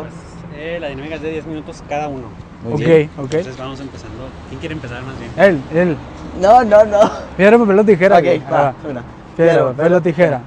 [0.55, 2.27] Eh, la dinámica es de 10 minutos cada uno.
[2.63, 3.09] Muy ok, bien.
[3.17, 3.23] ok.
[3.25, 4.23] Entonces vamos empezando.
[4.49, 5.31] ¿Quién quiere empezar más bien?
[5.37, 5.97] Él, él.
[6.41, 6.99] No, no, no.
[7.37, 8.17] Piedra, papel o tijera.
[8.17, 8.39] ok, güey.
[8.51, 9.03] va, Ah, una.
[9.35, 10.41] Piedra, papel o tijera.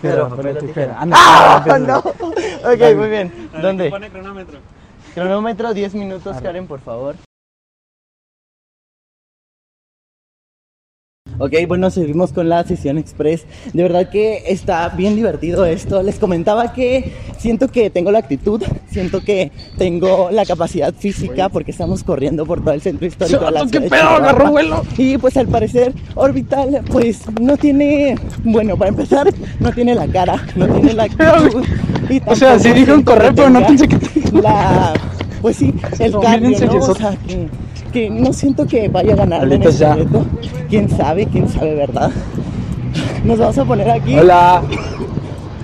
[0.00, 0.96] Piedra, papel o tijera.
[1.00, 1.78] Anda, ¡Ah!
[1.80, 1.98] No.
[1.98, 2.94] Ok, Dale.
[2.94, 3.48] muy bien.
[3.60, 3.90] ¿Dónde?
[3.90, 4.58] Pone cronómetro.
[5.14, 6.36] Cronómetro 10 minutos.
[6.42, 7.16] Karen, por favor.
[11.38, 13.44] Ok, bueno, seguimos con la sesión express.
[13.72, 16.02] De verdad que está bien divertido esto.
[16.02, 21.70] Les comentaba que siento que tengo la actitud, siento que tengo la capacidad física porque
[21.72, 23.44] estamos corriendo por todo el centro histórico.
[23.44, 24.00] de la ¿Qué ciudad de pedo?
[24.00, 24.16] Chihuahua.
[24.30, 24.82] Agarró vuelo.
[24.96, 29.28] Y pues al parecer Orbital pues no tiene, bueno, para empezar,
[29.60, 31.64] no tiene la cara, no tiene la actitud.
[32.08, 34.94] y O sea, tampoco sí dijeron siento que correr, pero no tenga pensé que- La,
[35.42, 36.72] pues sí, el No, cardio, mírense, ¿no?
[36.72, 36.98] O Jesús.
[36.98, 37.48] sea, que,
[38.10, 40.24] no siento que vaya a ganar en este reto.
[40.68, 42.10] Quién sabe, quién sabe, ¿verdad?
[43.24, 44.18] Nos vamos a poner aquí.
[44.18, 44.62] Hola.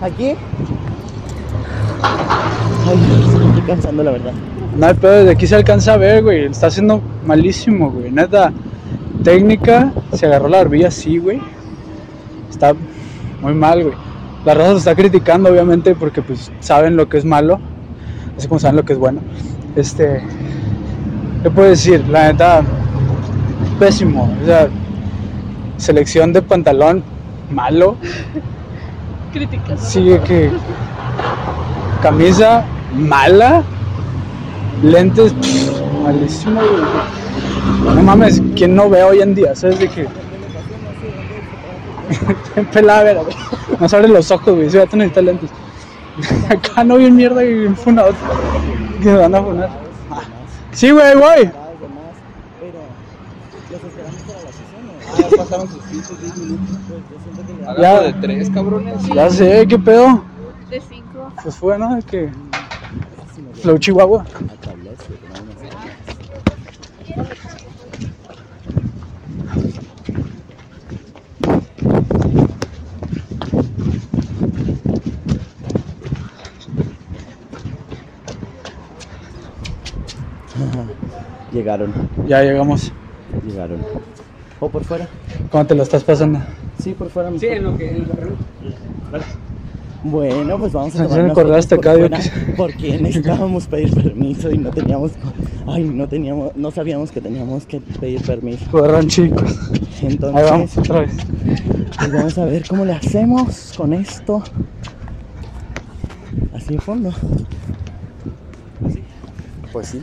[0.01, 0.35] Aquí.
[2.87, 2.99] Ay,
[3.49, 4.33] estoy cansando, la verdad.
[4.77, 6.47] No hay pedo, desde aquí se alcanza a ver, güey.
[6.47, 8.11] Está haciendo malísimo, güey.
[8.11, 8.53] Neta,
[9.23, 11.41] técnica, se agarró la barbilla así, güey.
[12.51, 12.75] Está
[13.43, 13.95] muy mal, güey.
[14.45, 17.61] La raza se está criticando, obviamente, porque pues saben lo que es malo,
[18.37, 19.21] así como saben lo que es bueno.
[19.77, 20.23] Este,
[21.43, 22.07] ¿qué puedo decir?
[22.09, 22.63] La neta,
[23.79, 24.35] pésimo.
[24.43, 24.69] O sea,
[25.77, 27.03] selección de pantalón,
[27.51, 27.97] malo.
[29.33, 29.81] Críticas.
[29.81, 30.51] Sigue que
[32.03, 33.63] camisa mala,
[34.83, 36.61] lentes pff, malísimo.
[37.95, 39.55] No mames, ¿quién no ve hoy en día?
[39.55, 40.07] ¿Sabes de qué?
[42.73, 43.23] Pelada.
[43.81, 44.69] No se abren los ojos, güey.
[44.69, 45.51] Si ya te necesitas lentes.
[46.51, 48.13] Acá no bien mierda y bien funado.
[49.03, 49.71] Que me van a funar.
[50.73, 51.51] Sí, güey, voy.
[55.15, 56.77] Ah, pasaron sus pinches 10 minutos.
[57.79, 59.07] Ya, de tres, cabrones.
[59.15, 60.25] ya sé, ¿qué pedo?
[60.71, 61.33] De 5.
[61.43, 61.95] Pues fue, ¿no?
[61.95, 62.31] De que.
[63.61, 64.25] Flow Chihuahua.
[81.53, 81.93] Llegaron,
[82.27, 82.93] Ya llegamos.
[83.47, 83.79] llegaron.
[84.61, 85.09] ¿O por fuera?
[85.51, 86.41] ¿Cómo te lo estás pasando?
[86.83, 87.31] Sí, por fuera.
[87.39, 87.91] Sí, en lo que.
[87.91, 89.25] En lo que...
[90.05, 95.13] Bueno, pues vamos a tomar por acá, qué- porque necesitábamos pedir permiso y no teníamos,
[95.69, 98.65] ay, no teníamos, no sabíamos que teníamos que pedir permiso.
[98.73, 99.57] Corran, chicos.
[100.03, 101.13] Entonces, Ahí vamos, otra vez.
[101.99, 104.43] pues vamos a ver cómo le hacemos con esto.
[106.53, 107.13] Así de fondo.
[109.73, 110.03] Pues sí.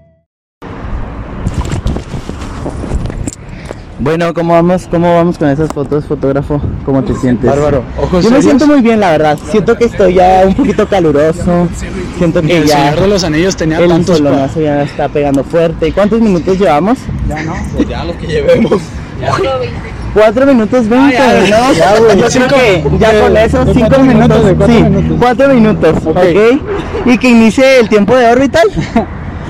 [4.03, 4.87] Bueno, ¿cómo vamos?
[4.89, 6.59] ¿Cómo vamos con esas fotos, fotógrafo?
[6.85, 7.47] ¿Cómo te sientes?
[7.47, 7.83] Bárbaro.
[7.99, 8.45] Ojos Yo me serios.
[8.45, 9.37] siento muy bien, la verdad.
[9.51, 11.67] Siento que estoy ya un poquito caluroso.
[12.17, 15.43] Siento que el ya Señor de los Anillos tenía el tantos solonazo ya está pegando
[15.43, 15.87] fuerte.
[15.87, 16.97] ¿Y ¿Cuántos minutos llevamos?
[17.29, 17.53] Ya no.
[17.87, 18.81] Ya los que llevemos.
[20.15, 21.57] Cuatro minutos veinte, Ah, ya.
[21.59, 21.73] ¿no?
[21.73, 22.17] Ya, güey.
[22.19, 24.43] Yo creo que ya de- con eso, cinco minutos.
[24.43, 25.17] minutos, sí, minutos.
[25.19, 26.17] cuatro minutos, Ok.
[26.17, 27.05] ok.
[27.05, 28.67] Y que inicie el tiempo de orbital.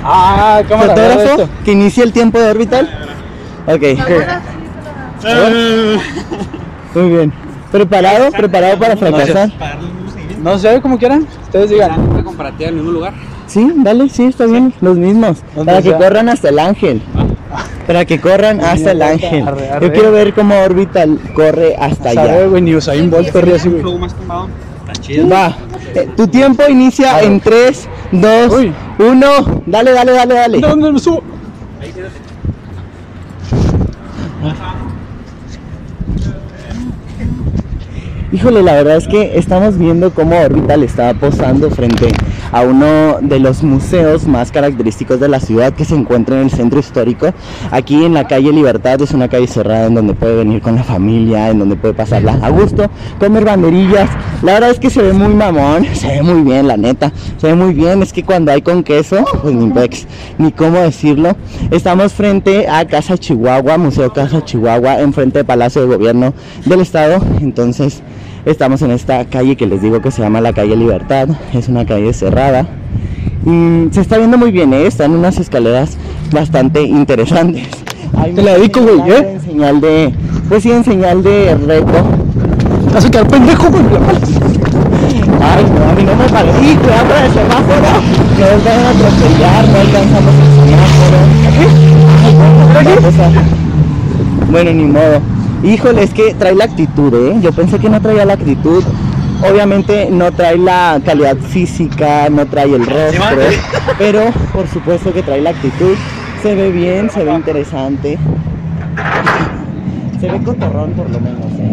[0.04, 2.90] Ah, agarra Fotógrafo, que inicie el tiempo de orbital.
[3.68, 3.82] Ok.
[6.96, 7.34] Muy bien.
[7.72, 8.32] ¿Preparado?
[8.32, 9.50] ¿Preparado para fracasar?
[10.44, 11.28] No sé, como quieran.
[11.44, 12.00] Ustedes digan.
[12.10, 13.14] ¿Una comparativa en el mismo lugar?
[13.48, 14.74] Sí, dale, sí, está bien.
[14.82, 15.38] Los mismos.
[15.56, 17.02] ¿Dónde Para que corran hasta el ángel.
[17.86, 19.46] Para que corran hasta el ángel.
[19.82, 22.48] Yo quiero ver cómo orbital corre hasta Sabe, allá.
[22.48, 23.84] güey, ni Usain Bolt corría así, Un güey.
[23.84, 24.48] flow más tumbado.
[24.88, 25.30] Está chido.
[25.30, 25.56] Va.
[25.94, 28.74] Eh, tu tiempo inicia en 3, 2, Uy.
[29.00, 29.28] 1.
[29.66, 30.60] Dale, dale, dale, dale.
[30.60, 31.22] ¿Dónde me subo?
[38.32, 42.08] Híjole, la verdad es que estamos viendo cómo Orbital está posando frente
[42.52, 46.52] a uno de los museos más característicos de la ciudad que se encuentra en el
[46.52, 47.34] centro histórico.
[47.72, 50.84] Aquí en la calle Libertad es una calle cerrada en donde puede venir con la
[50.84, 54.10] familia, en donde puede pasarla a gusto, comer banderillas.
[54.42, 57.48] La verdad es que se ve muy mamón, se ve muy bien, la neta, se
[57.48, 58.02] ve muy bien.
[58.02, 61.36] Es que cuando hay con queso, pues ni pex, ni cómo decirlo.
[61.72, 66.34] Estamos frente a Casa Chihuahua, Museo Casa Chihuahua, enfrente del Palacio de Gobierno
[66.66, 67.22] del Estado.
[67.42, 68.02] Entonces,
[68.46, 71.86] Estamos en esta calle que les digo que se llama la calle Libertad, es una
[71.86, 72.66] calle cerrada.
[73.46, 74.88] Y se está viendo muy bien, ¿eh?
[74.88, 75.96] están unas escaleras
[76.32, 77.68] bastante interesantes.
[78.18, 79.34] Hay Te la dedico, güey, ¿eh?
[79.34, 80.12] En señal de,
[80.50, 82.04] pues sí, en señal de reto.
[82.92, 83.84] Vas a quedar pendejo, güey.
[85.40, 86.64] Ay, no, a mí no me parece.
[86.64, 88.02] ¡Y cuidado con el semáforo!
[88.38, 91.18] Que nos a atropellar, no alcanzamos el semáforo.
[92.80, 93.30] Ay, sea,
[94.50, 95.41] Bueno, ni modo.
[95.64, 97.38] Híjole, es que trae la actitud, ¿eh?
[97.42, 98.84] Yo pensé que no traía la actitud.
[99.48, 103.42] Obviamente no trae la calidad física, no trae el rostro,
[103.98, 105.96] pero por supuesto que trae la actitud.
[106.42, 108.18] Se ve bien, se ve interesante.
[110.20, 111.72] Se ve cotorrón por lo menos, ¿eh?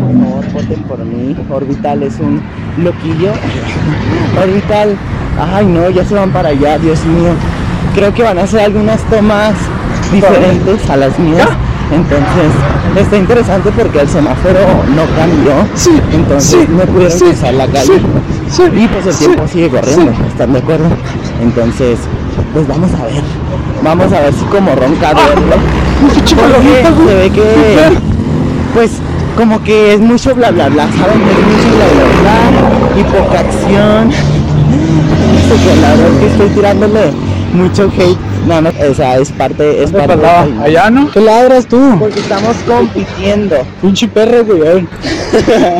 [0.00, 1.36] Por favor, voten por mí.
[1.50, 2.42] Orbital es un
[2.82, 3.32] loquillo.
[4.42, 4.96] Orbital,
[5.38, 7.32] ay no, ya se van para allá, Dios mío.
[7.94, 9.54] Creo que van a hacer algunas tomas
[10.12, 11.48] diferentes a las mías.
[11.92, 12.52] Entonces,
[12.96, 14.60] está interesante porque el semáforo
[14.94, 15.52] no cambió.
[15.74, 18.00] Sí, Entonces, sí, no pudieron sí, cruzar la calle.
[18.48, 20.86] sí, y pues el tiempo sigue corriendo, ¿están de acuerdo?
[21.42, 21.98] Entonces,
[22.52, 23.22] pues vamos a ver.
[23.82, 25.56] Vamos a ver si como ronca verlo.
[26.00, 27.98] Porque se ve que,
[28.74, 28.90] pues,
[29.36, 31.22] como que es mucho bla bla bla, ¿saben?
[31.22, 34.10] Es mucho bla bla bla y poca acción.
[35.40, 37.12] Eso que la verdad es que estoy tirándole
[37.52, 38.29] mucho hate.
[38.46, 41.10] No, no, o sea, es parte, es ¿Dónde parte del- Allá, ¿no?
[41.10, 41.96] ¿Qué ladras tú?
[41.98, 43.56] Porque estamos compitiendo.
[43.82, 44.60] Pinche perro, güey.
[44.66, 44.84] a ver.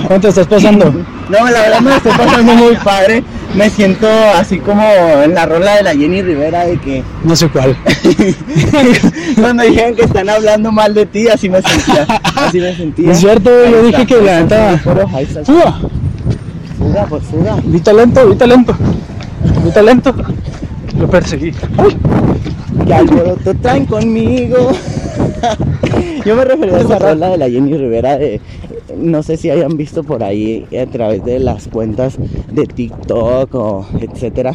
[0.07, 0.87] ¿Cómo te estás pasando?
[1.29, 3.25] No, la verdad me estoy pasando muy padre.
[3.55, 4.83] Me siento así como
[5.25, 7.77] en la rola de la Jenny Rivera de que No sé cuál.
[9.41, 12.07] cuando dijeron que están hablando mal de ti, así me sentía.
[12.37, 13.11] Así me sentía.
[13.11, 14.79] Es cierto, Ahí yo está, dije que la neta-
[15.45, 15.81] ¡Fuga!
[16.79, 17.57] Fuga, pues fuga.
[17.65, 18.77] Vi talento, vi talento.
[19.65, 20.15] Vi talento.
[20.99, 21.53] Lo perseguí.
[21.79, 21.97] ¡Ay!
[22.87, 24.71] Que alboroto traen conmigo.
[26.25, 28.41] Yo me refería a esa rola de la Jenny Rivera de,
[28.97, 32.17] no sé si hayan visto por ahí a través de las cuentas
[32.51, 34.55] de TikTok o etcétera.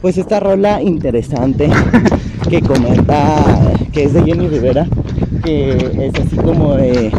[0.00, 1.68] Pues esta rola interesante
[2.48, 3.44] que comenta
[3.92, 4.86] que es de Jenny Rivera,
[5.44, 7.10] que es así como de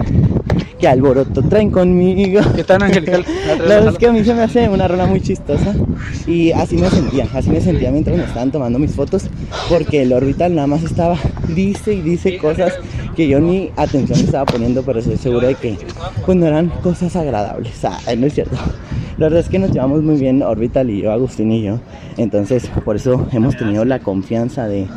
[0.82, 2.42] que alboroto traen conmigo.
[2.56, 3.24] ¿Qué tan angelical?
[3.60, 5.76] La verdad es que a mí se me hace una rola muy chistosa
[6.26, 9.30] y así me sentía, así me sentía mientras me estaban tomando mis fotos
[9.70, 11.18] porque el orbital nada más estaba,
[11.50, 12.74] dice y dice cosas
[13.16, 15.78] que yo ni atención le estaba poniendo, pero estoy seguro de que
[16.26, 18.58] pues no eran cosas agradables, ah, no es cierto.
[19.18, 21.80] La verdad es que nos llevamos muy bien Orbital y yo, Agustín y yo,
[22.18, 24.88] entonces por eso hemos tenido la confianza de,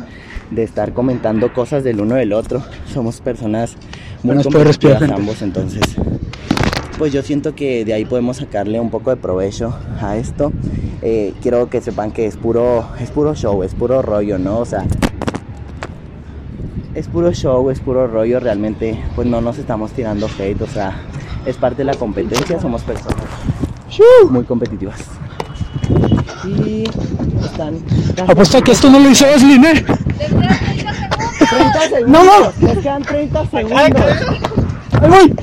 [0.49, 2.63] de estar comentando cosas del uno del otro.
[2.91, 3.75] Somos personas
[4.25, 5.81] muy Apenas puedo respirar, ambos, entonces
[6.97, 10.53] pues yo siento que de ahí podemos sacarle un poco de provecho a esto.
[11.01, 14.59] Eh, quiero que sepan que es puro, es puro show, es puro rollo, ¿no?
[14.59, 14.85] O sea,
[16.93, 20.93] es puro show, es puro rollo, realmente pues no nos estamos tirando hate, o sea,
[21.45, 23.25] es parte de la competencia, somos personas
[24.29, 25.01] muy competitivas.
[26.45, 26.83] Y
[27.43, 27.79] están...
[28.27, 29.85] Apuesta que esto no lo hizo Eslin, ¿eh?
[31.49, 32.07] 30 segundos.
[32.09, 32.51] No, no.
[32.67, 33.79] Les quedan 30 segundos.
[33.79, 35.35] ¡Ahí voy!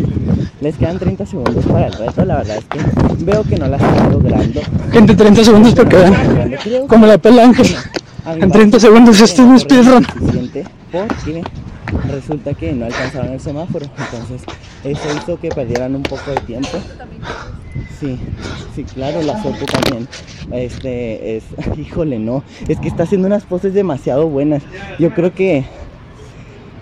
[0.61, 2.25] Les quedan 30 segundos para el reto.
[2.25, 4.61] La verdad es que veo que no la están logrando.
[4.93, 6.15] Gente, 30 segundos porque vean.
[6.63, 7.67] Creo Como la pela Ángel.
[8.25, 10.07] En parecer, 30 segundos esto no es corriendo speedrun.
[10.93, 11.43] Porque
[12.09, 13.85] resulta que no alcanzaron el semáforo.
[13.99, 14.43] Entonces,
[14.85, 16.69] eso hizo que perdieran un poco de tiempo.
[17.99, 18.21] Sí,
[18.77, 20.07] sí, claro, la suerte también.
[20.53, 21.45] Este es,
[21.77, 22.45] híjole, no.
[22.69, 24.63] Es que está haciendo unas poses demasiado buenas.
[25.01, 25.65] Yo creo que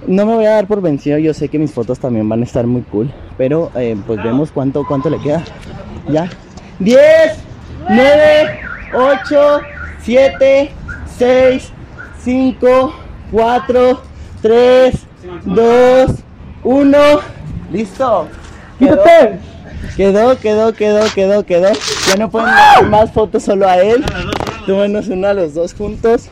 [0.06, 1.18] no me voy a dar por vencido.
[1.18, 3.10] Yo sé que mis fotos también van a estar muy cool.
[3.36, 5.42] Pero eh, pues vemos cuánto, cuánto le queda.
[6.08, 6.28] Ya.
[6.78, 6.98] 10,
[7.88, 8.60] 9,
[8.94, 9.60] 8,
[10.02, 10.70] 7,
[11.18, 11.72] 6,
[12.24, 12.94] 5,
[13.30, 14.02] 4,
[14.42, 14.94] 3,
[15.44, 16.10] 2,
[16.64, 16.98] 1.
[17.72, 18.28] Listo.
[18.78, 18.96] Quedó,
[19.96, 21.68] quedó, quedó, quedó, quedó, quedó.
[22.08, 24.04] Ya no pueden dar más fotos solo a él.
[24.66, 26.30] Tómenos una a los dos juntos.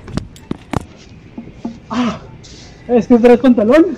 [2.89, 3.97] Es que traes pantalón.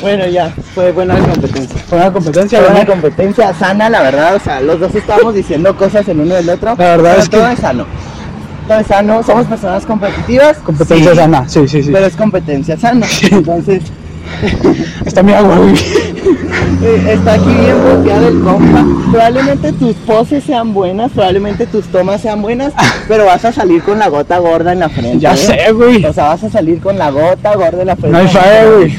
[0.00, 1.80] Bueno, ya, fue buena competencia.
[1.88, 4.36] Fue una competencia, Fue una competencia sana, la verdad.
[4.36, 6.74] O sea, los dos estábamos diciendo cosas el uno del otro.
[6.78, 7.86] La verdad pero es que- todo es sano.
[8.66, 9.22] Todo es sano.
[9.22, 10.58] Somos personas competitivas.
[10.58, 11.90] Competencia sí, sana, sí, sí, sí.
[11.92, 13.06] Pero es competencia sana.
[13.30, 13.82] Entonces,
[15.06, 15.74] Está mi agua, güey.
[16.82, 18.84] eh, está aquí bien bloqueado el compa.
[19.10, 22.72] Probablemente tus poses sean buenas, probablemente tus tomas sean buenas,
[23.08, 25.18] pero vas a salir con la gota gorda en la frente.
[25.18, 25.36] Ya ¿eh?
[25.36, 26.04] sé, güey.
[26.04, 28.12] O sea, vas a salir con la gota gorda en la frente.
[28.12, 28.96] No hay falla, güey.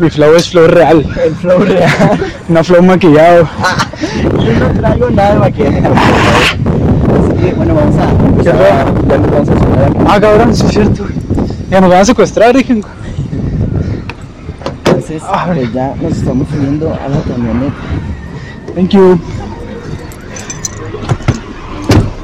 [0.00, 1.04] Mi flow es flow real.
[1.24, 1.90] El flow real.
[2.48, 3.46] No flow maquillado.
[4.44, 5.78] Yo no traigo nada de maquillaje.
[5.78, 8.54] Así que bueno, vamos a empezar.
[8.56, 9.52] a- Ya nos vamos a
[9.86, 9.98] aquí.
[10.08, 11.06] Ah, cabrón, sí es cierto.
[11.70, 12.80] Ya nos van a secuestrar, dije.
[14.84, 17.74] Entonces, pues ya nos estamos subiendo a la camioneta.
[18.74, 19.20] Thank you.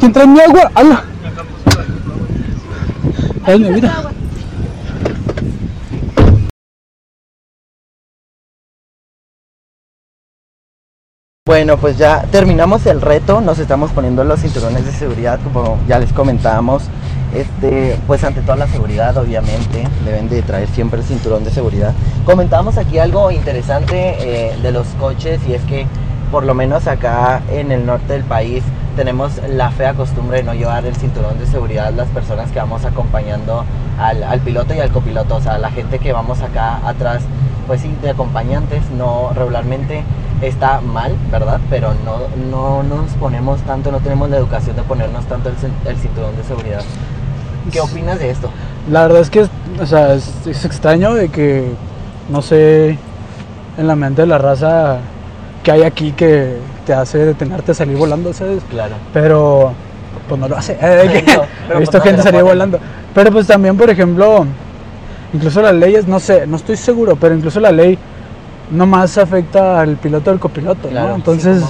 [0.01, 0.71] ¿Quién trae mi agua?
[0.75, 1.05] ¡Hala!
[3.45, 3.81] Ay, mi
[11.47, 16.01] Bueno, pues ya terminamos el reto, nos estamos poniendo los cinturones de seguridad, como ya
[16.01, 16.83] les comentábamos.
[17.33, 21.95] Este, pues ante toda la seguridad, obviamente, deben de traer siempre el cinturón de seguridad.
[22.25, 25.87] Comentábamos aquí algo interesante eh, de los coches y es que
[26.31, 28.63] por lo menos acá en el norte del país
[28.97, 32.85] tenemos la fea costumbre de no llevar el cinturón de seguridad las personas que vamos
[32.85, 33.65] acompañando
[33.99, 37.23] al, al piloto y al copiloto, o sea, la gente que vamos acá atrás,
[37.67, 40.03] pues sí, de acompañantes, no regularmente
[40.41, 41.61] está mal, ¿verdad?
[41.69, 42.19] Pero no,
[42.51, 46.35] no nos ponemos tanto, no tenemos la educación de ponernos tanto el, cin- el cinturón
[46.37, 46.83] de seguridad.
[47.71, 48.49] ¿Qué opinas de esto?
[48.91, 49.47] La verdad es que,
[49.81, 51.71] o sea, es, es extraño de que,
[52.31, 52.99] no sé,
[53.77, 54.99] en la mente de la raza
[55.67, 58.63] que hay aquí que te hace detenerte a salir volando, ¿sabes?
[58.71, 58.95] Claro.
[59.13, 59.73] Pero,
[60.29, 60.79] pues no lo hace.
[60.81, 62.47] eh, No, he visto pues no gente salir ponen.
[62.47, 62.79] volando.
[63.13, 64.47] Pero pues también, por ejemplo,
[65.33, 67.99] incluso las leyes, no sé, no estoy seguro, pero incluso la ley
[68.71, 71.15] no más afecta al piloto del copiloto, Claro, ¿no?
[71.17, 71.65] Entonces,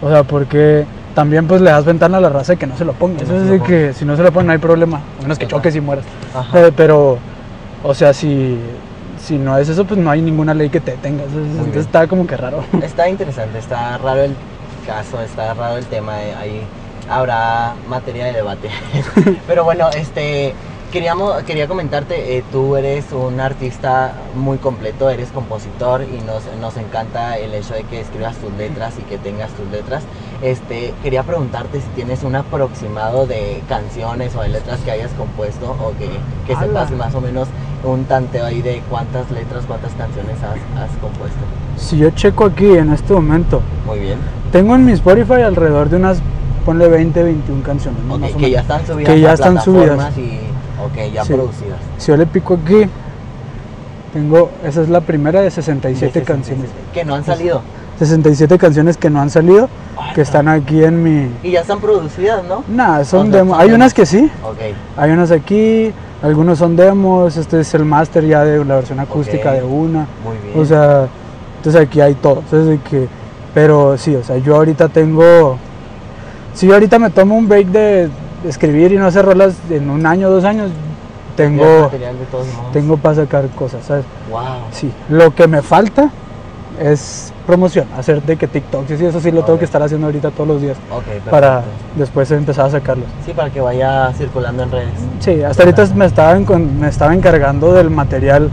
[0.00, 2.86] o sea, porque también pues le das ventana a la raza de que no se
[2.86, 3.18] lo ponga.
[3.18, 4.58] Que Eso no es se de lo que si no se lo pone no hay
[4.58, 5.56] problema, a menos que Ajá.
[5.56, 6.06] choques y mueras.
[6.34, 6.58] Ajá.
[6.58, 7.18] Eh, pero,
[7.84, 8.56] o sea, si,
[9.22, 11.24] si no es eso, pues no hay ninguna ley que te detenga.
[11.24, 12.64] Entonces, está como que raro.
[12.82, 14.34] Está interesante, está raro el
[14.86, 16.62] caso, está raro el tema, eh, ahí
[17.08, 18.70] habrá materia de debate.
[19.46, 20.54] Pero bueno, este
[20.90, 26.76] queríamos quería comentarte, eh, tú eres un artista muy completo, eres compositor y nos, nos
[26.76, 30.02] encanta el hecho de que escribas tus letras y que tengas tus letras.
[30.42, 35.70] Este, quería preguntarte si tienes un aproximado de canciones o de letras que hayas compuesto
[35.80, 36.08] o que,
[36.46, 37.48] que sepas más o menos
[37.84, 41.38] un tanteo ahí de cuántas letras, cuántas canciones has, has compuesto.
[41.76, 44.18] Si yo checo aquí en este momento, Muy bien.
[44.52, 46.20] tengo en mi Spotify alrededor de unas,
[46.66, 48.02] ponle 20, 21 canciones.
[48.04, 48.14] ¿no?
[48.14, 48.52] Ok, Más o que menos.
[48.52, 50.40] ya están subidas Que ya están plataformas y
[50.84, 51.32] ok, ya Sí.
[51.34, 51.78] producidas.
[51.98, 52.88] Si yo le pico aquí,
[54.12, 56.66] tengo, esa es la primera de 67 De canciones.
[56.92, 57.62] Que no han salido.
[57.98, 60.22] 67 canciones que no han salido, Ay, que no.
[60.22, 61.28] están aquí en mi...
[61.42, 62.64] Y ya están producidas, ¿no?
[62.66, 63.58] Nada, son demos.
[63.58, 64.56] Hay unas que sí, Ok,
[64.96, 69.52] hay unas aquí, algunos son demos, este es el máster ya de la versión acústica
[69.52, 70.06] de una.
[70.24, 70.58] muy bien.
[70.58, 71.08] O sea,
[71.58, 72.38] entonces aquí hay todo.
[72.40, 73.06] Entonces que,
[73.52, 75.58] pero sí, o sea, yo ahorita tengo
[76.54, 78.08] Si yo ahorita me tomo un break de
[78.46, 80.70] escribir y no hacer rolas en un año, dos años,
[81.36, 81.90] tengo,
[82.72, 84.04] tengo para sacar cosas, ¿sabes?
[84.30, 84.40] Wow.
[84.72, 86.10] Sí, lo que me falta
[86.80, 90.06] es promoción, hacer de que TikTok, sí, sí, eso sí lo tengo que estar haciendo
[90.06, 90.76] ahorita todos los días
[91.28, 91.62] para
[91.96, 93.06] después empezar a sacarlos.
[93.24, 94.94] Sí, para que vaya circulando en redes.
[95.20, 98.50] Sí, hasta ahorita me estaba, me estaba encargando del material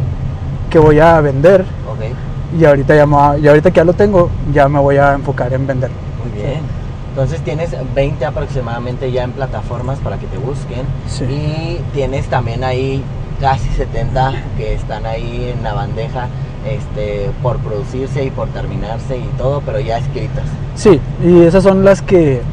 [0.70, 4.30] que voy a vender Ok, y ahorita, ya me y ahorita que ya lo tengo,
[4.54, 5.92] ya me voy a enfocar en vender.
[6.24, 6.77] muy bien.
[7.18, 10.82] Entonces tienes 20 aproximadamente ya en plataformas para que te busquen.
[11.08, 11.24] Sí.
[11.24, 13.04] Y tienes también ahí
[13.42, 16.28] casi 70 que están ahí en la bandeja
[16.70, 20.44] este, por producirse y por terminarse y todo, pero ya escritas.
[20.76, 22.44] Sí, y esas son las que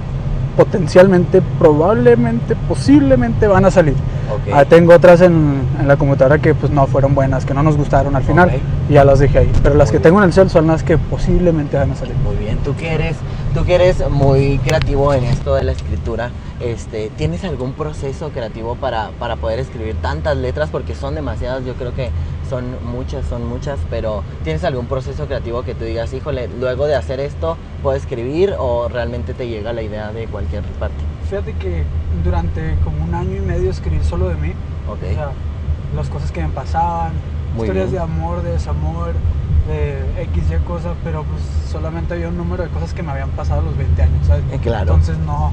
[0.56, 3.94] potencialmente, probablemente, posiblemente van a salir.
[4.32, 4.54] Ok.
[4.54, 7.76] Ah, tengo otras en, en la computadora que pues no fueron buenas, que no nos
[7.76, 8.50] gustaron al final
[8.88, 9.52] y ya las dejé ahí.
[9.62, 10.02] Pero las Muy que bien.
[10.04, 12.14] tengo en el cel son las que posiblemente van a salir.
[12.24, 13.16] Muy bien, tú que eres,
[13.54, 18.74] tú que eres muy creativo en esto de la escritura, este, ¿tienes algún proceso creativo
[18.74, 20.70] para, para poder escribir tantas letras?
[20.70, 22.10] Porque son demasiadas, yo creo que
[22.50, 26.96] son muchas, son muchas, pero ¿tienes algún proceso creativo que tú digas, híjole, luego de
[26.96, 30.96] hacer esto, puedo escribir o realmente te llega la idea de cualquier parte?
[31.30, 31.84] Fíjate que
[32.24, 34.52] durante como un año y medio escribí solo de mí,
[34.90, 35.30] Ok, o sea,
[35.94, 37.12] las cosas que me pasaban,
[37.54, 38.04] Muy historias bien.
[38.04, 39.12] de amor, de desamor,
[39.66, 43.30] de X, Y cosas, pero pues solamente había un número de cosas que me habían
[43.30, 44.44] pasado a los 20 años, ¿sabes?
[44.52, 44.82] Eh, claro.
[44.82, 45.52] Entonces no,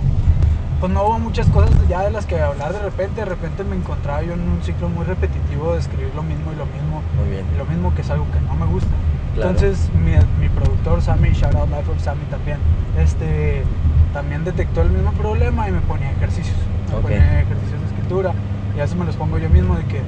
[0.80, 3.76] pues no hubo muchas cosas ya de las que hablar de repente, de repente me
[3.76, 7.30] encontraba yo en un ciclo muy repetitivo de escribir lo mismo y lo mismo, muy
[7.30, 7.45] bien.
[7.53, 8.89] y lo mismo que es algo que no me gusta.
[9.36, 9.51] Claro.
[9.51, 12.57] Entonces mi, mi productor Sammy, shout out Life of Sammy también,
[12.99, 13.64] este,
[14.12, 16.57] también detectó el mismo problema y me ponía ejercicios,
[16.93, 18.34] me ponía ejercicios de escritura
[18.76, 20.01] y a me los pongo yo mismo de que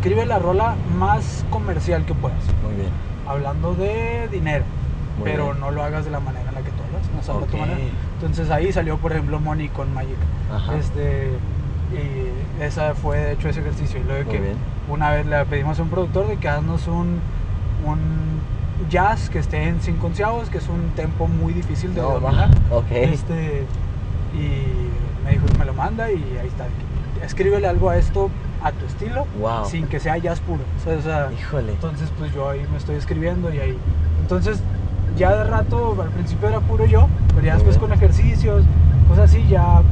[0.00, 2.88] escribe la rola más comercial que puedas, Muy bien.
[3.28, 4.64] hablando de dinero,
[5.18, 5.60] Muy pero bien.
[5.60, 7.50] no lo hagas de la manera en la que tú hablas, no sabes Ok.
[7.50, 7.78] tu manera.
[8.14, 10.16] Entonces ahí salió por ejemplo Money con Magic,
[10.50, 10.74] Ajá.
[10.78, 11.32] este,
[11.92, 14.56] y esa fue de hecho ese ejercicio y luego de Muy que bien.
[14.88, 17.20] una vez le pedimos a un productor de que haznos un,
[17.84, 18.40] un
[18.88, 22.48] jazz que esté en 5 onceavos, que es un tempo muy difícil de No, dominar.
[22.72, 22.76] va.
[22.78, 22.86] Ok.
[22.90, 23.64] Este,
[24.32, 26.64] y me dijo que me lo manda y ahí está.
[27.22, 28.30] Escríbele algo a esto
[28.62, 29.64] a tu estilo, Wow.
[29.66, 30.60] sin que sea jazz puro.
[30.98, 31.72] O sea, Híjole.
[31.72, 33.78] entonces pues yo ahí me estoy escribiendo y ahí.
[34.20, 34.60] Entonces
[35.16, 37.88] ya de rato, al principio era puro yo, pero ya Muy después bien.
[37.90, 38.62] con ejercicios,
[39.08, 39.82] cosas así, ya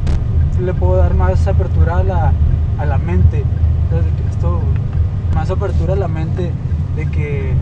[0.61, 2.31] le puedo dar más apertura a la,
[2.79, 3.43] a la mente.
[3.89, 4.59] que esto,
[5.35, 6.51] más apertura a la mente
[6.95, 7.53] de que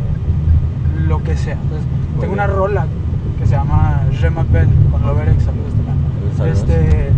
[1.07, 1.53] lo que sea.
[1.53, 1.87] Entonces,
[2.19, 2.33] tengo bien.
[2.33, 2.85] una rola
[3.39, 5.37] que se llama Je m'appelle con también.
[6.37, 6.59] Saludos.
[6.59, 7.11] Este,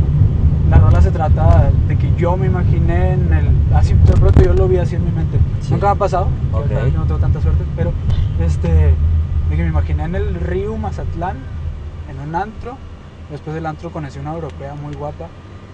[0.69, 3.75] la rola se trata de que yo me imaginé en el.
[3.75, 5.39] Así de pronto yo lo vi así en mi mente.
[5.61, 5.71] Sí.
[5.71, 6.67] Nunca me ha pasado, Ok.
[6.67, 7.91] que yo no tengo tanta suerte, pero
[8.39, 11.37] este, de que me imaginé en el río Mazatlán,
[12.09, 12.77] en un antro.
[13.31, 15.27] Después del antro conocí una europea muy guapa,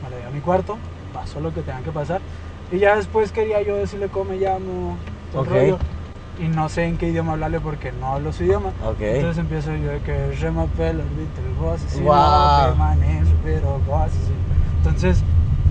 [0.03, 0.77] me la llevé a mi cuarto,
[1.13, 2.19] pasó lo que tenía que pasar.
[2.71, 4.97] Y ya después quería yo decirle cómo me llamo,
[5.31, 5.77] todo rollo.
[6.37, 8.69] Y no sé en qué idioma hablarle porque no hablo su idioma.
[8.85, 8.99] Ok.
[8.99, 12.13] Entonces empiezo yo de que je m'appelle Orbital Boss, así, Wow.
[12.13, 13.25] no, my name
[14.86, 15.17] Entonces,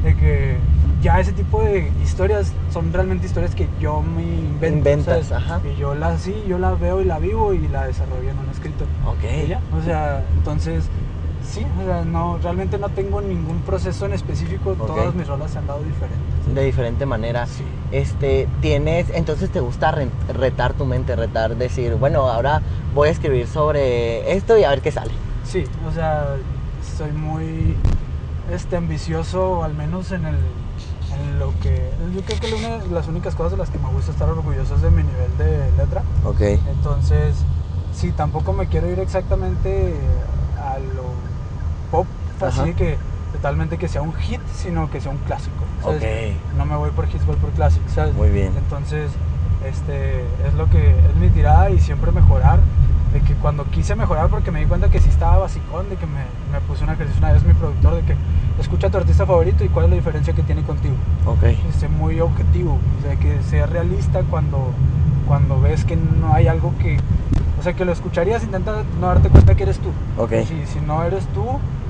[0.02, 0.56] de que
[1.00, 4.66] ya ese tipo de historias son realmente historias que yo me invento.
[4.90, 5.50] Inventas, ¿sabes?
[5.50, 5.60] ajá.
[5.72, 8.48] Y yo las sí, yo las veo y la vivo y la desarrollo en un
[8.50, 8.84] escrito.
[9.06, 9.48] Ok.
[9.48, 10.84] Ya, o sea, entonces
[11.46, 14.86] sí, o sea, no, realmente no tengo ningún proceso en específico, Ok.
[14.86, 16.54] todas mis rolas se han dado diferentes.
[16.54, 17.46] De diferente manera.
[17.46, 17.64] Sí.
[17.92, 22.62] Este, tienes, entonces te gusta re- retar tu mente, retar, decir, bueno, ahora
[22.94, 25.12] voy a escribir sobre esto y a ver qué sale.
[25.44, 26.34] Sí, o sea,
[26.96, 27.76] soy muy
[28.51, 31.90] este, ambicioso, al menos en, el, en lo que...
[32.14, 34.74] Yo creo que una de las únicas cosas de las que me gusta estar orgulloso
[34.74, 36.03] es de mi nivel de letra.
[36.24, 36.40] Ok.
[36.40, 37.36] Entonces,
[37.92, 39.95] sí, tampoco me quiero ir exactamente
[40.61, 41.05] a lo
[41.90, 42.07] pop,
[42.40, 42.62] Ajá.
[42.62, 42.99] así que
[43.32, 45.64] totalmente que sea un hit, sino que sea un clásico.
[45.82, 46.03] ¿sabes?
[46.03, 46.57] Ok.
[46.57, 48.14] No me voy por hits, voy por clásicos, ¿sabes?
[48.14, 48.53] Muy bien.
[48.57, 49.11] Entonces,
[49.64, 52.61] este, es lo que es mi tirada y siempre mejorar.
[53.14, 56.04] De que cuando quise mejorar, porque me di cuenta que sí estaba basicón, de que
[56.04, 58.16] me, me puse un ejercicio una vez mi productor, de que
[58.60, 60.94] escucha a tu artista favorito y cuál es la diferencia que tiene contigo
[61.26, 61.40] Ok.
[61.40, 64.70] que sea muy objetivo, o sea, que sea realista cuando,
[65.28, 66.98] cuando ves que no hay algo que,
[67.58, 69.90] o sea, que lo escucharías, intenta no darte cuenta que eres tú.
[70.20, 70.32] Ok.
[70.48, 71.44] Si, si no eres tú,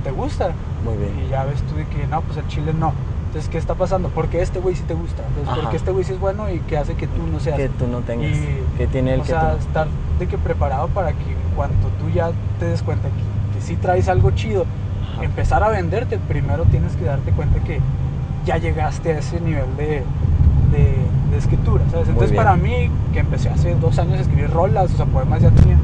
[0.05, 0.51] te gusta.
[0.85, 1.27] Muy bien.
[1.27, 2.93] Y ya ves tú de que no, pues el chile no.
[3.35, 4.11] Entonces, ¿qué está pasando?
[4.11, 5.25] Porque este güey sí te gusta.
[5.27, 5.63] Entonces, Ajá.
[5.63, 7.57] porque este güey sí es bueno y que hace que tú no seas.
[7.57, 8.31] Que tú no tengas.
[8.31, 9.59] Y, que tiene el o que sea, tú.
[9.59, 9.89] estar
[10.21, 12.31] de que preparado para que en cuanto tú ya
[12.61, 14.67] te des cuenta que, que sí traes algo chido,
[15.15, 15.25] Ajá.
[15.25, 17.81] empezar a venderte, primero tienes que darte cuenta que
[18.47, 20.05] ya llegaste a ese nivel de,
[20.75, 20.97] de,
[21.31, 25.07] de escritura, Entonces para mí, que empecé hace dos años a escribir rolas, o sea,
[25.07, 25.77] poemas ya tenía,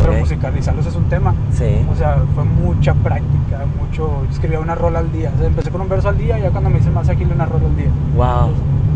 [0.00, 1.34] pero musicalizarlos es un tema.
[1.52, 1.86] Sí.
[1.92, 4.22] O sea, fue mucha práctica, mucho.
[4.30, 5.32] Escribía una rola al día.
[5.34, 7.46] O sea, empecé con un verso al día, ya cuando me hice más ágil, una
[7.46, 7.90] rola al día.
[8.16, 8.52] Wow.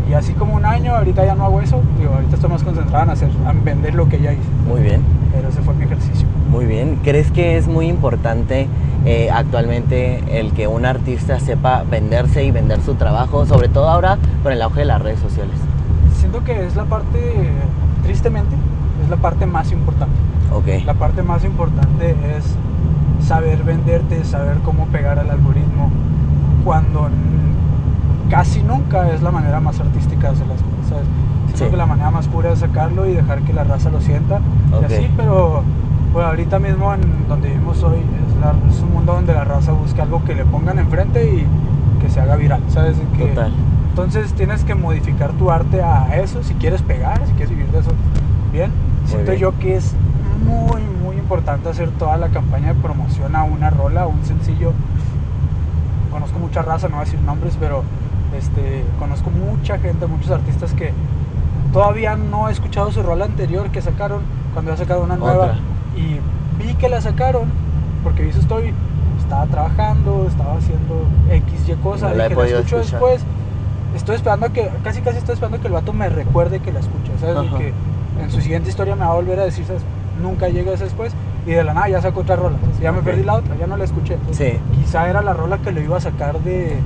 [0.09, 1.81] Y así como un año, ahorita ya no hago eso.
[1.97, 4.49] Digo, ahorita estoy más concentrado en hacer, en vender lo que ya hice.
[4.67, 5.01] Muy bien.
[5.33, 6.27] Pero ese fue mi ejercicio.
[6.49, 6.99] Muy bien.
[7.03, 8.67] ¿Crees que es muy importante
[9.05, 14.17] eh, actualmente el que un artista sepa venderse y vender su trabajo, sobre todo ahora
[14.43, 15.55] con el auge de las redes sociales?
[16.15, 17.51] Siento que es la parte,
[18.03, 18.55] tristemente,
[19.03, 20.15] es la parte más importante.
[20.53, 20.85] Ok.
[20.85, 22.55] La parte más importante es
[23.25, 25.89] saber venderte, saber cómo pegar al algoritmo,
[26.63, 27.09] cuando
[28.29, 30.89] casi nunca es la manera más artística de hacer las cosas.
[30.89, 31.05] ¿sabes?
[31.47, 31.71] Siento Sí.
[31.71, 34.39] que la manera más pura es sacarlo y dejar que la raza lo sienta.
[34.81, 35.61] Y así, pero
[36.13, 37.97] pues, ahorita mismo en donde vivimos hoy
[38.43, 41.45] la- es un mundo donde la raza busca algo que le pongan enfrente y
[42.01, 42.97] que se haga viral, ¿sabes?
[43.17, 43.51] Que- Total.
[43.89, 47.79] Entonces tienes que modificar tu arte a eso si quieres pegar, si quieres vivir de
[47.79, 47.91] eso.
[48.51, 48.71] Bien,
[49.05, 49.41] siento bien.
[49.41, 49.93] yo que es
[50.47, 54.73] muy, muy importante hacer toda la campaña de promoción a una rola, a un sencillo.
[56.11, 57.83] Conozco mucha raza, no voy a decir nombres, pero
[58.37, 60.91] este, conozco mucha gente, muchos artistas que
[61.71, 64.21] todavía no he escuchado su rola anterior que sacaron
[64.53, 65.45] cuando ya sacaron una nueva.
[65.45, 65.55] Otra.
[65.95, 66.19] Y
[66.63, 67.43] vi que la sacaron
[68.03, 68.73] porque vi su story,
[69.19, 72.79] estaba trabajando, estaba haciendo X, Y cosas, No la escucho escuchar.
[72.79, 73.21] después.
[73.95, 76.79] Estoy esperando a que, casi casi estoy esperando que el vato me recuerde que la
[76.79, 77.43] escuche, ¿sabes?
[77.51, 77.73] Y que
[78.21, 79.83] en su siguiente historia me va a volver a decir, ¿sabes?
[80.21, 81.13] Nunca llega ese después
[81.45, 82.57] y de la nada ya sacó otra rola.
[82.81, 84.15] Ya me perdí la otra, ya no la escuché.
[84.15, 84.81] Entonces, Sí.
[84.81, 86.77] Quizá era la rola que lo iba a sacar de,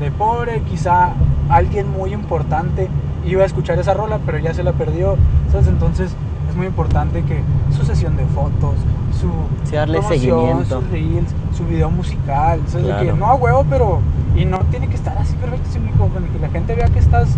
[0.00, 1.10] de pobre, quizá
[1.48, 2.88] alguien muy importante
[3.24, 5.16] iba a escuchar esa rola, pero ya se la perdió,
[5.52, 5.68] ¿sabes?
[5.68, 6.10] Entonces
[6.48, 7.40] es muy importante que
[7.76, 8.74] su sesión de fotos,
[9.20, 9.28] su
[9.68, 10.80] Sí, darle seguimiento.
[10.80, 12.86] sus reels, su video musical, ¿sabes?
[12.86, 13.16] De que Claro.
[13.16, 14.00] no a huevo, pero
[14.36, 17.28] y no tiene que estar así perfecto, sino que la gente vea que estás